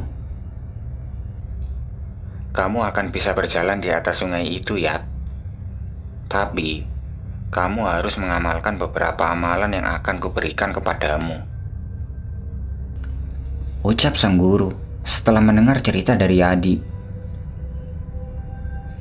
[2.54, 5.02] Kamu akan bisa berjalan di atas sungai itu, ya.
[6.30, 6.86] Tapi,
[7.50, 11.42] kamu harus mengamalkan beberapa amalan yang akan kuberikan kepadamu.
[13.82, 14.70] Ucap sang guru
[15.02, 16.76] setelah mendengar cerita dari Yadi.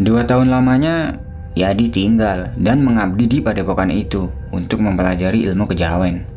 [0.02, 1.22] Dua tahun lamanya,
[1.54, 6.37] Yadi tinggal dan mengabdi di padepokan itu untuk mempelajari ilmu kejawen.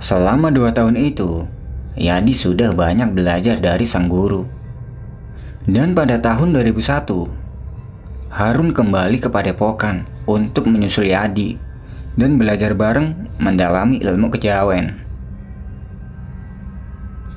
[0.00, 1.44] Selama dua tahun itu,
[1.92, 4.48] Yadi sudah banyak belajar dari sang guru.
[5.68, 7.28] Dan pada tahun 2001,
[8.32, 11.60] Harun kembali ke padepokan untuk menyusul Yadi
[12.16, 15.04] dan belajar bareng mendalami ilmu kejawen.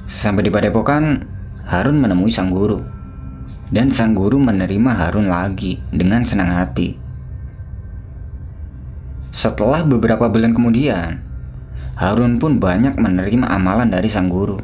[0.08, 1.28] Sampai di padepokan,
[1.68, 2.80] Harun menemui sang guru
[3.76, 6.96] dan sang guru menerima Harun lagi dengan senang hati.
[9.36, 11.33] Setelah beberapa bulan kemudian,
[11.94, 14.58] Harun pun banyak menerima amalan dari sang guru.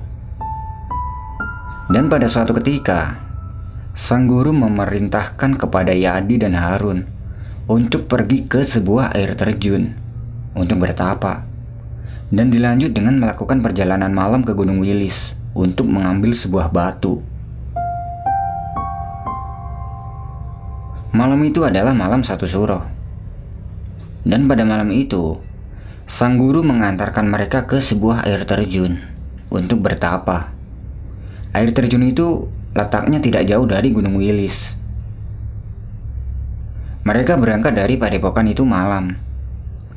[1.89, 3.17] Dan pada suatu ketika,
[3.93, 7.05] sang guru memerintahkan kepada Yadi dan Harun
[7.69, 9.93] untuk pergi ke sebuah air terjun
[10.57, 11.45] untuk bertapa
[12.29, 17.25] dan dilanjut dengan melakukan perjalanan malam ke Gunung Wilis untuk mengambil sebuah batu
[21.09, 22.85] Malam itu adalah malam satu suro.
[24.21, 25.41] Dan pada malam itu,
[26.09, 28.97] sang guru mengantarkan mereka ke sebuah air terjun
[29.53, 30.49] untuk bertapa.
[31.53, 34.73] Air terjun itu letaknya tidak jauh dari Gunung Wilis.
[37.05, 39.21] Mereka berangkat dari padepokan itu malam.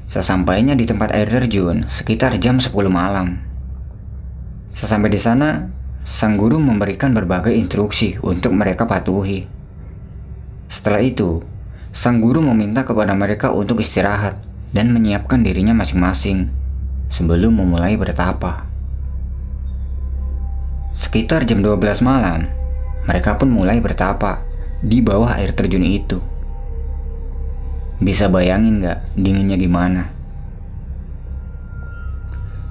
[0.04, 3.40] Sesampainya di tempat air terjun sekitar jam 10 malam.
[4.76, 5.72] Sesampai di sana,
[6.04, 9.48] sang guru memberikan berbagai instruksi untuk mereka patuhi.
[10.68, 11.40] Setelah itu,
[11.88, 16.48] sang guru meminta kepada mereka untuk istirahat dan menyiapkan dirinya masing-masing
[17.12, 18.64] sebelum memulai bertapa.
[20.96, 22.48] Sekitar jam 12 malam,
[23.04, 24.40] mereka pun mulai bertapa
[24.80, 26.18] di bawah air terjun itu.
[28.00, 30.08] Bisa bayangin gak dinginnya gimana?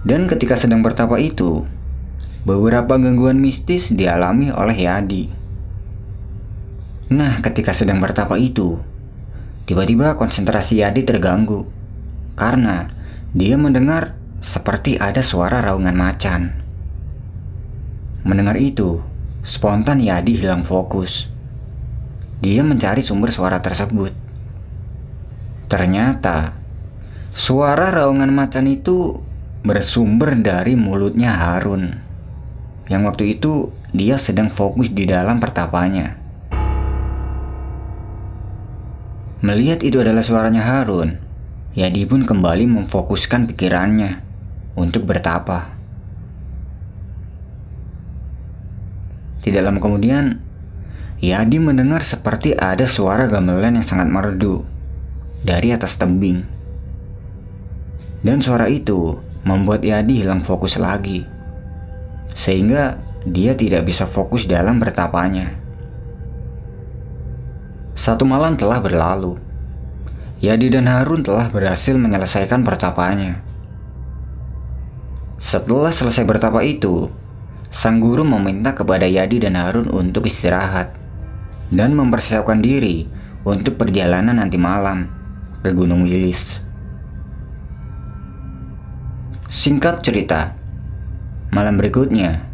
[0.02, 1.70] Dan ketika sedang bertapa itu,
[2.42, 5.24] beberapa gangguan mistis dialami oleh Yadi.
[7.14, 8.82] Nah, ketika sedang bertapa itu,
[9.70, 11.81] tiba-tiba konsentrasi Yadi terganggu
[12.36, 12.92] karena
[13.32, 16.42] dia mendengar seperti ada suara raungan macan.
[18.22, 19.02] Mendengar itu,
[19.42, 21.30] spontan Yadi hilang fokus.
[22.42, 24.14] Dia mencari sumber suara tersebut.
[25.70, 26.58] Ternyata,
[27.34, 29.22] suara raungan macan itu
[29.62, 32.02] bersumber dari mulutnya Harun.
[32.90, 36.18] Yang waktu itu dia sedang fokus di dalam pertapanya.
[39.42, 41.18] Melihat itu adalah suaranya Harun,
[41.72, 44.20] Yadi pun kembali memfokuskan pikirannya
[44.76, 45.72] untuk bertapa.
[49.40, 50.36] Tidak lama kemudian,
[51.24, 54.68] Yadi mendengar seperti ada suara gamelan yang sangat merdu
[55.48, 56.44] dari atas tebing.
[58.20, 61.24] Dan suara itu membuat Yadi hilang fokus lagi,
[62.36, 65.56] sehingga dia tidak bisa fokus dalam bertapanya.
[67.96, 69.51] Satu malam telah berlalu.
[70.42, 73.46] Yadi dan Harun telah berhasil menyelesaikan pertapanya.
[75.38, 77.14] Setelah selesai bertapa itu,
[77.70, 80.98] sang guru meminta kepada Yadi dan Harun untuk istirahat
[81.70, 83.06] dan mempersiapkan diri
[83.46, 85.06] untuk perjalanan nanti malam
[85.62, 86.58] ke Gunung Wilis.
[89.46, 90.58] Singkat cerita,
[91.54, 92.50] malam berikutnya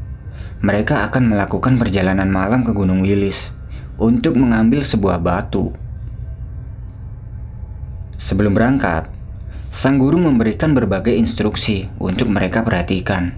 [0.60, 3.56] mereka akan melakukan perjalanan malam ke Gunung Wilis
[3.96, 5.87] untuk mengambil sebuah batu.
[8.18, 9.14] Sebelum berangkat,
[9.70, 13.38] sang guru memberikan berbagai instruksi untuk mereka perhatikan.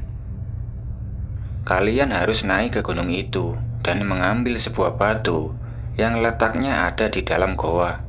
[1.67, 5.51] Kalian harus naik ke gunung itu dan mengambil sebuah batu
[5.99, 7.99] yang letaknya ada di dalam goa.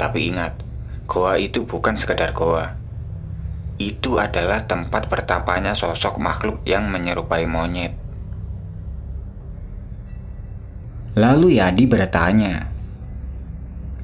[0.00, 0.56] Tapi ingat,
[1.04, 2.72] goa itu bukan sekedar goa.
[3.76, 7.92] Itu adalah tempat bertapanya sosok makhluk yang menyerupai monyet.
[11.12, 12.71] Lalu Yadi bertanya,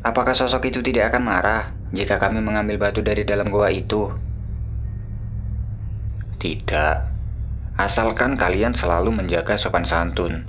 [0.02, 4.14] Apakah sosok itu tidak akan marah jika kami mengambil batu dari dalam goa itu?
[6.38, 6.96] Tidak,
[7.74, 10.46] asalkan kalian selalu menjaga sopan santun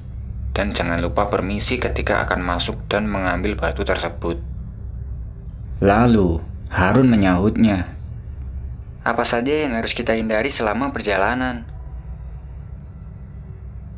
[0.53, 4.37] dan jangan lupa permisi ketika akan masuk dan mengambil batu tersebut.
[5.81, 7.97] Lalu, Harun menyahutnya.
[9.01, 11.65] Apa saja yang harus kita hindari selama perjalanan?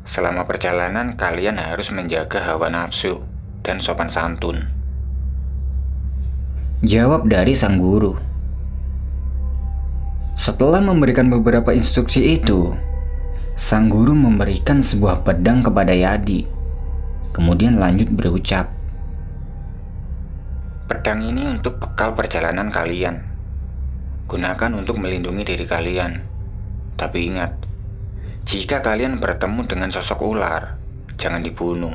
[0.06, 3.20] Selama perjalanan, kalian harus menjaga hawa nafsu
[3.66, 4.81] dan sopan santun.
[6.82, 8.18] Jawab dari sang guru.
[10.34, 12.74] Setelah memberikan beberapa instruksi itu,
[13.54, 16.42] sang guru memberikan sebuah pedang kepada Yadi.
[17.30, 18.66] Kemudian lanjut berucap,
[20.90, 23.30] Pedang ini untuk bekal perjalanan kalian.
[24.26, 26.18] Gunakan untuk melindungi diri kalian.
[26.98, 27.62] Tapi ingat,
[28.42, 30.82] jika kalian bertemu dengan sosok ular,
[31.14, 31.94] jangan dibunuh,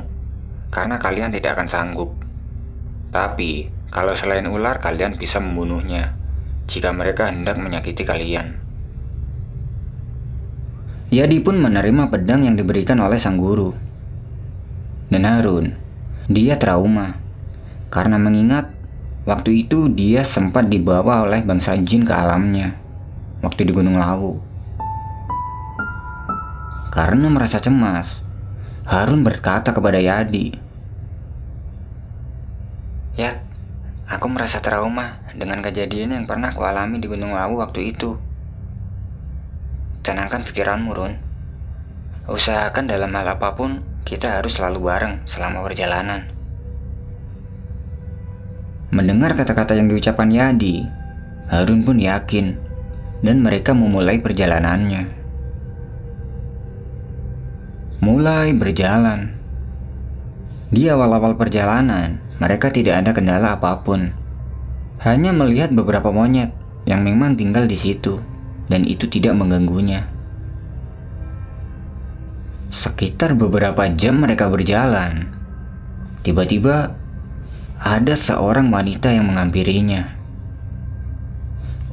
[0.72, 2.16] karena kalian tidak akan sanggup.
[3.12, 6.12] Tapi, kalau selain ular, kalian bisa membunuhnya
[6.68, 8.60] jika mereka hendak menyakiti kalian.
[11.08, 13.72] Yadi pun menerima pedang yang diberikan oleh sang guru.
[15.08, 15.72] Dan Harun,
[16.28, 17.16] dia trauma
[17.88, 18.68] karena mengingat
[19.24, 22.76] waktu itu dia sempat dibawa oleh bangsa jin ke alamnya
[23.40, 24.36] waktu di Gunung Lawu.
[26.92, 28.20] Karena merasa cemas,
[28.84, 30.68] Harun berkata kepada Yadi,
[33.16, 33.47] Ya,
[34.08, 38.16] aku merasa trauma dengan kejadian yang pernah kualami di Gunung Lawu waktu itu.
[40.00, 41.14] Tenangkan pikiranmu, Run.
[42.24, 46.24] Usahakan dalam hal apa pun, kita harus selalu bareng selama perjalanan.
[48.88, 50.88] Mendengar kata-kata yang diucapkan Yadi,
[51.52, 52.56] Harun pun yakin
[53.20, 55.12] dan mereka memulai perjalanannya.
[58.00, 59.36] Mulai berjalan.
[60.72, 64.14] Di awal-awal perjalanan, mereka tidak ada kendala apa pun.
[65.02, 66.54] Hanya melihat beberapa monyet
[66.86, 68.22] yang memang tinggal di situ
[68.70, 70.06] dan itu tidak mengganggunya.
[72.70, 75.34] Sekitar beberapa jam mereka berjalan.
[76.22, 76.94] Tiba-tiba
[77.78, 80.14] ada seorang wanita yang menghampirinya.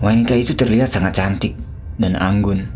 [0.02, 1.54] Wanita itu terlihat sangat cantik
[1.98, 2.70] dan anggun.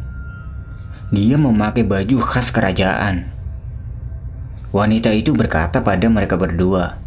[1.09, 3.29] Dia memakai baju khas kerajaan.
[4.69, 7.01] Wanita itu berkata pada mereka berdua,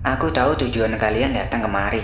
[0.00, 2.00] Aku tahu tujuan kalian datang kemari.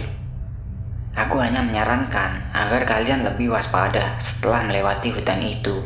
[1.16, 5.80] Aku hanya menyarankan agar kalian lebih waspada setelah melewati hutan itu.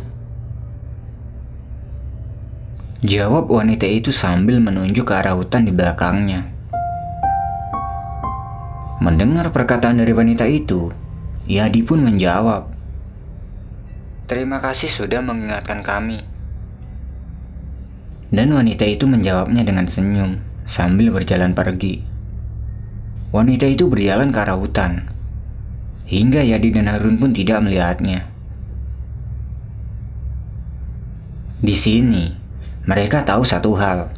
[3.07, 6.51] Jawab wanita itu sambil menunjuk ke arah hutan di belakangnya.
[8.99, 10.91] Mendengar perkataan dari wanita itu,
[11.47, 12.75] Yadi pun menjawab,
[14.27, 16.27] Terima kasih sudah mengingatkan kami.
[18.31, 22.07] dan wanita itu menjawabnya dengan senyum sambil berjalan pergi.
[23.35, 25.11] Wanita itu berjalan ke arah hutan,
[26.07, 28.31] hingga Yadi dan Harun pun tidak melihatnya.
[31.59, 32.31] Di sini,
[32.87, 34.15] mereka tahu satu hal,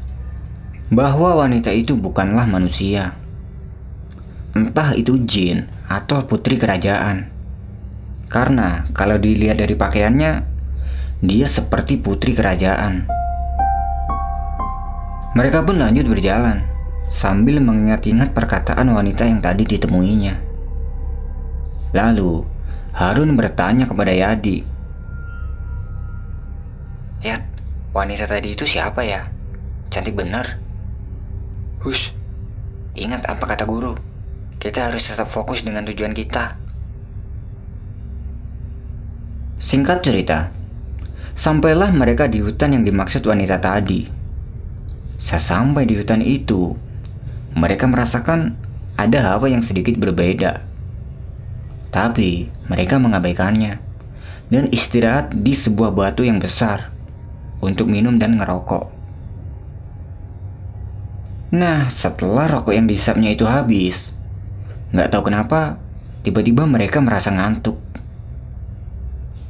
[0.92, 3.16] bahwa wanita itu bukanlah manusia.
[4.52, 7.32] Entah itu jin atau putri kerajaan.
[8.28, 10.44] Karena kalau dilihat dari pakaiannya,
[11.24, 13.21] dia seperti putri kerajaan.
[15.32, 16.60] Mereka pun lanjut berjalan,
[17.08, 20.34] sambil mengingat-ingat perkataan wanita yang tadi ditemuinya.
[21.96, 22.44] Lalu,
[22.92, 24.72] Harun bertanya kepada Yadi,
[27.22, 27.46] Yat,
[27.94, 29.30] wanita tadi itu siapa ya?
[29.94, 30.58] Cantik benar.
[31.86, 32.10] Hush,
[32.98, 33.94] ingat apa kata guru.
[34.58, 36.58] Kita harus tetap fokus dengan tujuan kita.
[39.62, 40.50] Singkat cerita,
[41.38, 44.21] sampailah mereka di hutan yang dimaksud wanita tadi.
[45.22, 46.74] Sesampai di hutan itu,
[47.54, 48.58] mereka merasakan
[48.98, 50.66] ada hawa yang sedikit berbeda.
[51.94, 53.78] Tapi mereka mengabaikannya
[54.50, 56.90] dan istirahat di sebuah batu yang besar
[57.62, 58.90] untuk minum dan ngerokok.
[61.54, 64.10] Nah, setelah rokok yang dihisapnya itu habis,
[64.90, 65.78] nggak tahu kenapa,
[66.26, 67.78] tiba-tiba mereka merasa ngantuk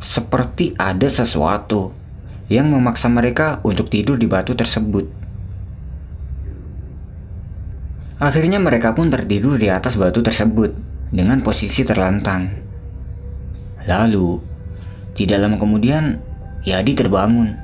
[0.02, 1.94] seperti ada sesuatu
[2.50, 5.21] yang memaksa mereka untuk tidur di batu tersebut.
[8.22, 10.78] Akhirnya mereka pun tertidur di atas batu tersebut
[11.10, 12.54] dengan posisi terlentang.
[13.82, 14.38] Lalu,
[15.18, 16.22] tidak lama kemudian,
[16.62, 17.58] Yadi terbangun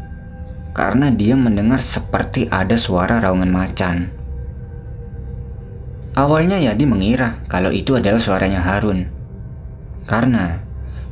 [0.74, 4.11] karena dia mendengar seperti ada suara raungan macan.
[6.18, 9.06] Awalnya Yadi mengira kalau itu adalah suaranya Harun.
[10.11, 10.59] Karena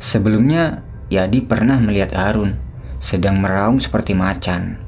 [0.03, 2.59] sebelumnya Yadi pernah melihat Harun
[2.99, 4.83] sedang meraung seperti macan.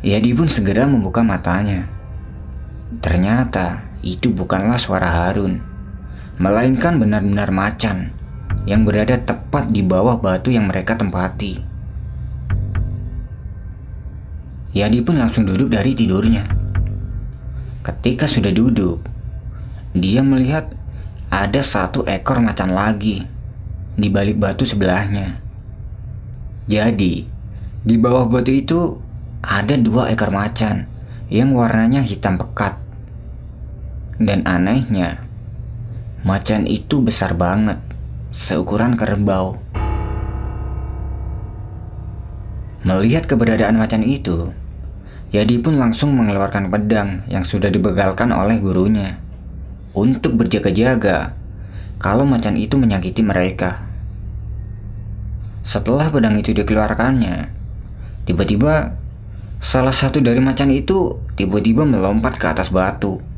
[0.00, 1.95] Yadi pun segera membuka matanya.
[3.02, 5.60] Ternyata itu bukanlah suara Harun,
[6.40, 8.12] melainkan benar-benar macan
[8.66, 11.60] yang berada tepat di bawah batu yang mereka tempati.
[14.76, 16.44] Yadi pun langsung duduk dari tidurnya.
[17.80, 19.00] Ketika sudah duduk,
[19.96, 20.68] dia melihat
[21.32, 23.24] ada satu ekor macan lagi
[23.96, 25.40] di balik batu sebelahnya.
[26.68, 27.24] Jadi,
[27.86, 29.00] di bawah batu itu
[29.40, 30.84] ada dua ekor macan
[31.32, 32.85] yang warnanya hitam pekat.
[34.16, 35.20] Dan anehnya,
[36.24, 37.76] macan itu besar banget,
[38.32, 39.60] seukuran kerbau.
[42.80, 44.56] Melihat keberadaan macan itu,
[45.36, 49.20] Yadi pun langsung mengeluarkan pedang yang sudah dibegalkan oleh gurunya
[49.92, 51.36] untuk berjaga-jaga
[52.00, 53.84] kalau macan itu menyakiti mereka.
[55.60, 57.52] Setelah pedang itu dikeluarkannya,
[58.24, 58.96] tiba-tiba
[59.60, 63.35] salah satu dari macan itu tiba-tiba melompat ke atas batu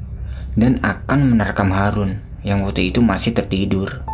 [0.55, 4.07] dan akan menerkam Harun yang waktu itu masih tertidur.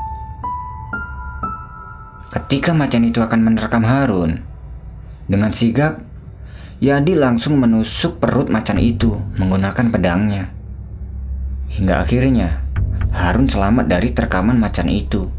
[2.35, 4.43] Ketika macan itu akan menerkam Harun,
[5.31, 6.03] dengan sigap
[6.83, 10.51] Yadi langsung menusuk perut macan itu menggunakan pedangnya.
[11.71, 12.61] Hingga akhirnya
[13.15, 15.31] Harun selamat dari terkaman macan itu.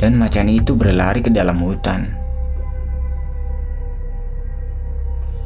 [0.00, 2.08] Dan macan itu berlari ke dalam hutan.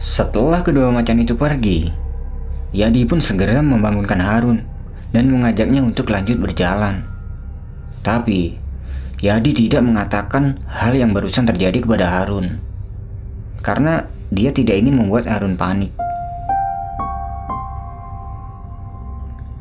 [0.01, 1.93] Setelah kedua macan itu pergi,
[2.71, 4.63] Yadi pun segera membangunkan Harun
[5.11, 7.03] dan mengajaknya untuk lanjut berjalan.
[8.07, 8.55] Tapi,
[9.19, 12.63] Yadi tidak mengatakan hal yang barusan terjadi kepada Harun.
[13.59, 15.91] Karena dia tidak ingin membuat Harun panik.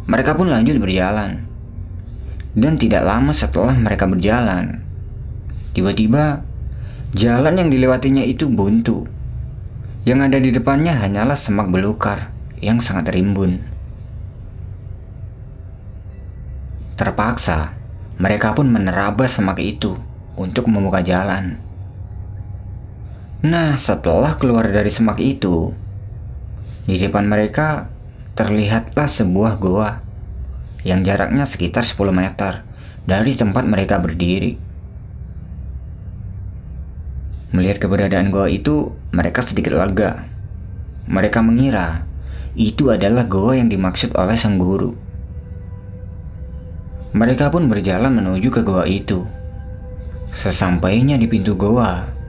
[0.05, 1.49] Mereka pun lanjut berjalan.
[2.53, 4.81] Dan tidak lama setelah mereka berjalan,
[5.73, 6.41] tiba-tiba
[7.13, 9.05] jalan yang dilewatinya itu buntu.
[10.05, 13.63] Yang ada di depannya hanyalah semak belukar yang sangat rimbun.
[16.99, 17.79] Terpaksa,
[18.19, 19.95] mereka pun menerabas semak itu
[20.35, 21.55] untuk membuka jalan.
[23.39, 25.71] Nah, setelah keluar dari semak itu,
[26.83, 27.87] di depan mereka
[28.35, 30.03] terlihatlah sebuah goa
[30.83, 32.67] yang jaraknya sekitar 10 meter
[33.07, 34.59] dari tempat mereka berdiri.
[37.55, 40.27] Melihat keberadaan goa itu, mereka sedikit lega.
[41.07, 42.08] Mereka mengira
[42.57, 44.95] itu adalah goa yang dimaksud oleh sang guru.
[47.13, 49.25] Mereka pun berjalan menuju ke goa itu.
[50.29, 52.19] Sesampainya di pintu goa,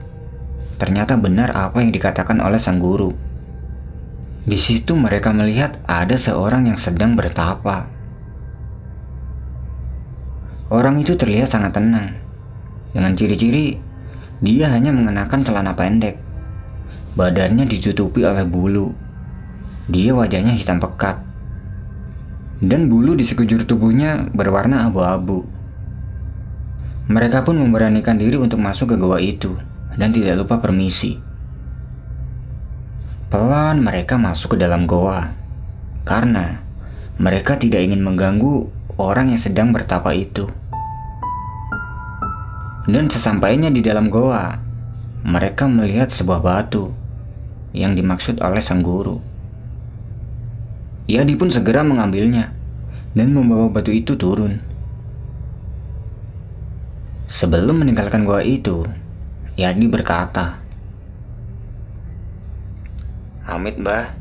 [0.81, 3.13] Ternyata benar apa yang dikatakan oleh sang guru.
[4.41, 7.85] Di situ mereka melihat ada seorang yang sedang bertapa.
[10.73, 12.17] Orang itu terlihat sangat tenang.
[12.97, 13.77] Dengan ciri-ciri,
[14.41, 16.17] dia hanya mengenakan celana pendek.
[17.13, 18.89] Badannya ditutupi oleh bulu.
[19.89, 21.17] Dia wajahnya hitam pekat.
[22.61, 25.49] Dan bulu di sekujur tubuhnya berwarna abu-abu.
[27.09, 29.57] Mereka pun memberanikan diri untuk masuk ke gua itu
[29.97, 31.17] dan tidak lupa permisi.
[33.31, 35.33] Pelan mereka masuk ke dalam goa
[36.03, 36.61] karena
[37.17, 38.69] mereka tidak ingin mengganggu
[39.01, 40.45] orang yang sedang bertapa itu.
[42.85, 44.57] Dan sesampainya di dalam goa,
[45.23, 46.91] mereka melihat sebuah batu
[47.71, 49.30] yang dimaksud oleh sang guru.
[51.09, 52.53] Yadi pun segera mengambilnya
[53.17, 54.61] dan membawa batu itu turun.
[57.31, 58.83] Sebelum meninggalkan goa itu,
[59.55, 60.59] Yadi berkata,
[63.47, 64.13] Amit mbah,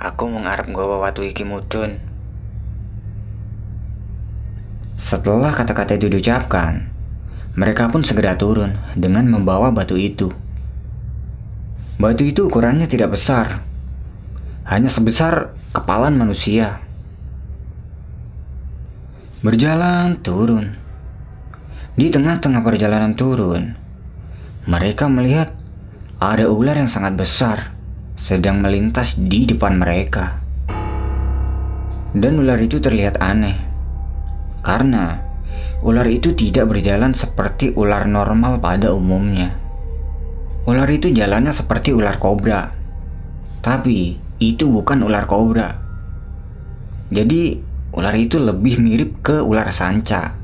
[0.00, 2.00] aku mengarap gawa watu iki mudun.
[4.98, 6.88] Setelah kata-kata itu diucapkan,
[7.54, 10.32] mereka pun segera turun dengan membawa batu itu.
[12.02, 13.62] Batu itu ukurannya tidak besar,
[14.66, 16.78] hanya sebesar kepalan manusia.
[19.42, 20.78] Berjalan turun.
[21.98, 23.74] Di tengah-tengah perjalanan turun,
[24.70, 25.50] mereka melihat
[26.22, 27.74] ada ular yang sangat besar
[28.14, 30.38] sedang melintas di depan mereka.
[32.14, 33.58] Dan ular itu terlihat aneh
[34.62, 35.20] karena
[35.82, 39.50] ular itu tidak berjalan seperti ular normal pada umumnya.
[40.70, 42.72] Ular itu jalannya seperti ular kobra,
[43.60, 45.78] tapi itu bukan ular kobra.
[47.14, 47.60] Jadi,
[47.94, 50.34] ular itu lebih mirip ke ular sanca.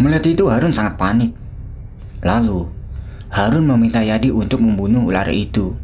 [0.00, 1.36] Melihat itu Harun sangat panik.
[2.24, 2.70] Lalu,
[3.28, 5.76] Harun meminta Yadi untuk membunuh ular itu.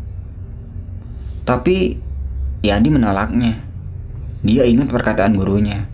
[1.44, 2.00] Tapi,
[2.64, 3.60] Yadi menolaknya.
[4.40, 5.84] Dia ingat perkataan gurunya.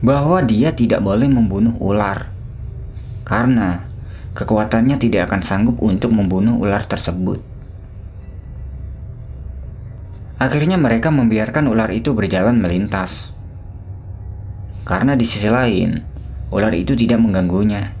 [0.00, 2.32] Bahwa dia tidak boleh membunuh ular.
[3.28, 3.84] Karena,
[4.32, 7.49] kekuatannya tidak akan sanggup untuk membunuh ular tersebut.
[10.40, 13.36] Akhirnya mereka membiarkan ular itu berjalan melintas.
[14.88, 16.00] Karena di sisi lain,
[16.48, 17.92] ular itu tidak mengganggunya.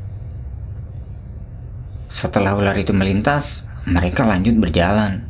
[2.08, 5.28] Setelah ular itu melintas, mereka lanjut berjalan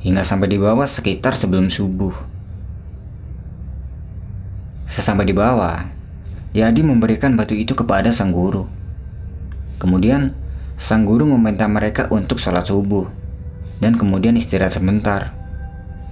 [0.00, 2.16] hingga sampai di bawah sekitar sebelum subuh.
[4.88, 5.86] Sesampai di bawah,
[6.56, 8.66] Yadi memberikan batu itu kepada sang guru.
[9.76, 10.34] Kemudian,
[10.80, 13.06] sang guru meminta mereka untuk sholat subuh
[13.78, 15.39] dan kemudian istirahat sebentar.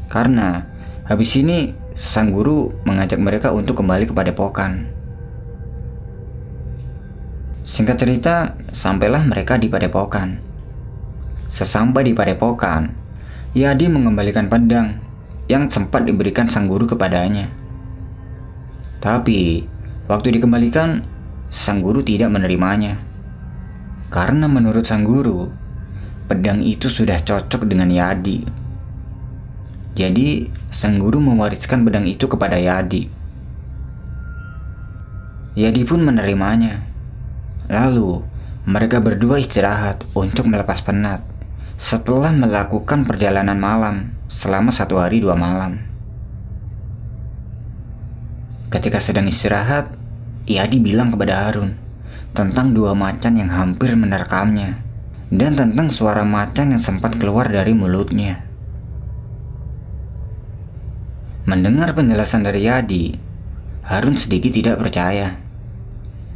[0.08, 0.64] Karena
[1.04, 4.88] habis ini sang guru mengajak mereka untuk kembali ke padepokan.
[7.68, 8.34] Singkat cerita,
[8.72, 10.40] sampailah mereka di padepokan.
[11.52, 12.96] Sesampai di padepokan,
[13.52, 14.96] Yadi mengembalikan pedang
[15.52, 17.52] yang sempat diberikan sang guru kepadanya.
[19.04, 19.68] Tapi,
[20.08, 21.04] waktu dikembalikan,
[21.52, 22.96] sang guru tidak menerimanya.
[24.08, 25.48] Karena menurut sang guru,
[26.24, 28.57] pedang itu sudah cocok dengan Yadi.
[29.96, 33.08] Jadi, sang guru mewariskan pedang itu kepada Yadi.
[35.58, 36.84] Yadi pun menerimanya.
[37.68, 38.24] Lalu,
[38.68, 41.24] mereka berdua istirahat untuk melepas penat
[41.78, 45.78] setelah melakukan perjalanan malam selama satu hari dua malam.
[48.68, 49.94] Ketika sedang istirahat,
[50.48, 51.76] Yadi bilang kepada Harun
[52.32, 54.80] tentang dua macan yang hampir menerkamnya
[55.28, 58.47] dan tentang suara macan yang sempat keluar dari mulutnya.
[61.48, 63.16] Mendengar penjelasan dari Yadi,
[63.88, 65.40] Harun sedikit tidak percaya.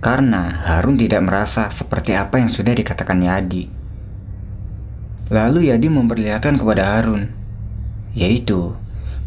[0.01, 3.69] Karena Harun tidak merasa seperti apa yang sudah dikatakan Yadi.
[5.29, 7.29] Lalu Yadi memperlihatkan kepada Harun,
[8.17, 8.73] yaitu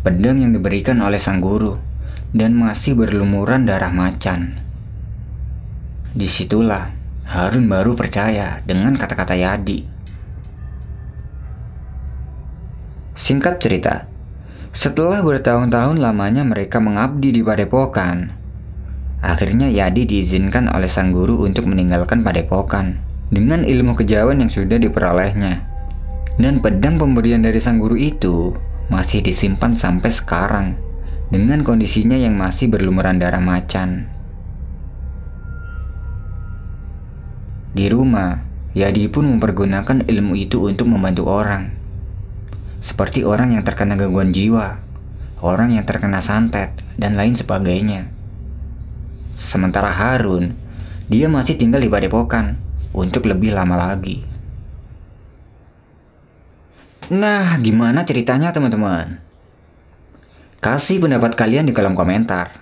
[0.01, 1.77] pedang yang diberikan oleh sang guru
[2.33, 4.57] dan masih berlumuran darah macan.
[6.17, 6.97] Di situlah
[7.29, 9.85] Harun baru percaya dengan kata-kata Yadi.
[13.13, 14.14] Singkat cerita,
[14.75, 18.27] setelah bertahun-tahun lamanya mereka mengabdi di padepokan,
[19.23, 22.99] akhirnya Yadi diizinkan oleh sang guru untuk meninggalkan padepokan
[23.31, 25.63] dengan ilmu kejawen yang sudah diperolehnya.
[26.35, 28.51] Dan pedang pemberian dari sang guru itu
[28.91, 30.67] masih disimpan sampai sekarang
[31.31, 34.11] dengan kondisinya yang masih berlumuran darah macan.
[37.71, 38.43] Di rumah,
[38.75, 41.84] Yadi pun mempergunakan ilmu itu untuk membantu orang
[42.85, 44.77] seperti orang yang terkena gangguan jiwa,
[45.41, 46.69] orang yang terkena santet,
[47.01, 48.13] dan lain sebagainya.
[49.33, 50.53] Sementara Harun,
[51.09, 52.61] dia masih tinggal di Padepokan
[52.93, 54.21] untuk lebih lama lagi.
[57.09, 59.17] Nah, gimana ceritanya teman-teman?
[60.61, 62.53] Kasih pendapat kalian di kolom komentar.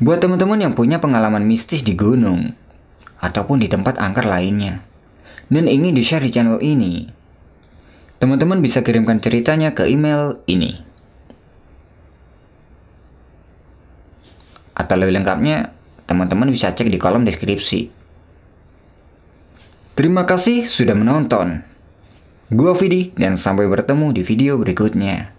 [0.00, 2.52] Buat teman-teman yang punya pengalaman mistis di gunung,
[3.20, 4.84] ataupun di tempat angker lainnya,
[5.48, 7.15] dan ingin di-share di channel ini,
[8.16, 10.80] Teman-teman bisa kirimkan ceritanya ke email ini.
[14.72, 15.76] Atau lebih lengkapnya,
[16.08, 17.92] teman-teman bisa cek di kolom deskripsi.
[19.96, 21.60] Terima kasih sudah menonton.
[22.48, 25.35] Gua Vidi dan sampai bertemu di video berikutnya.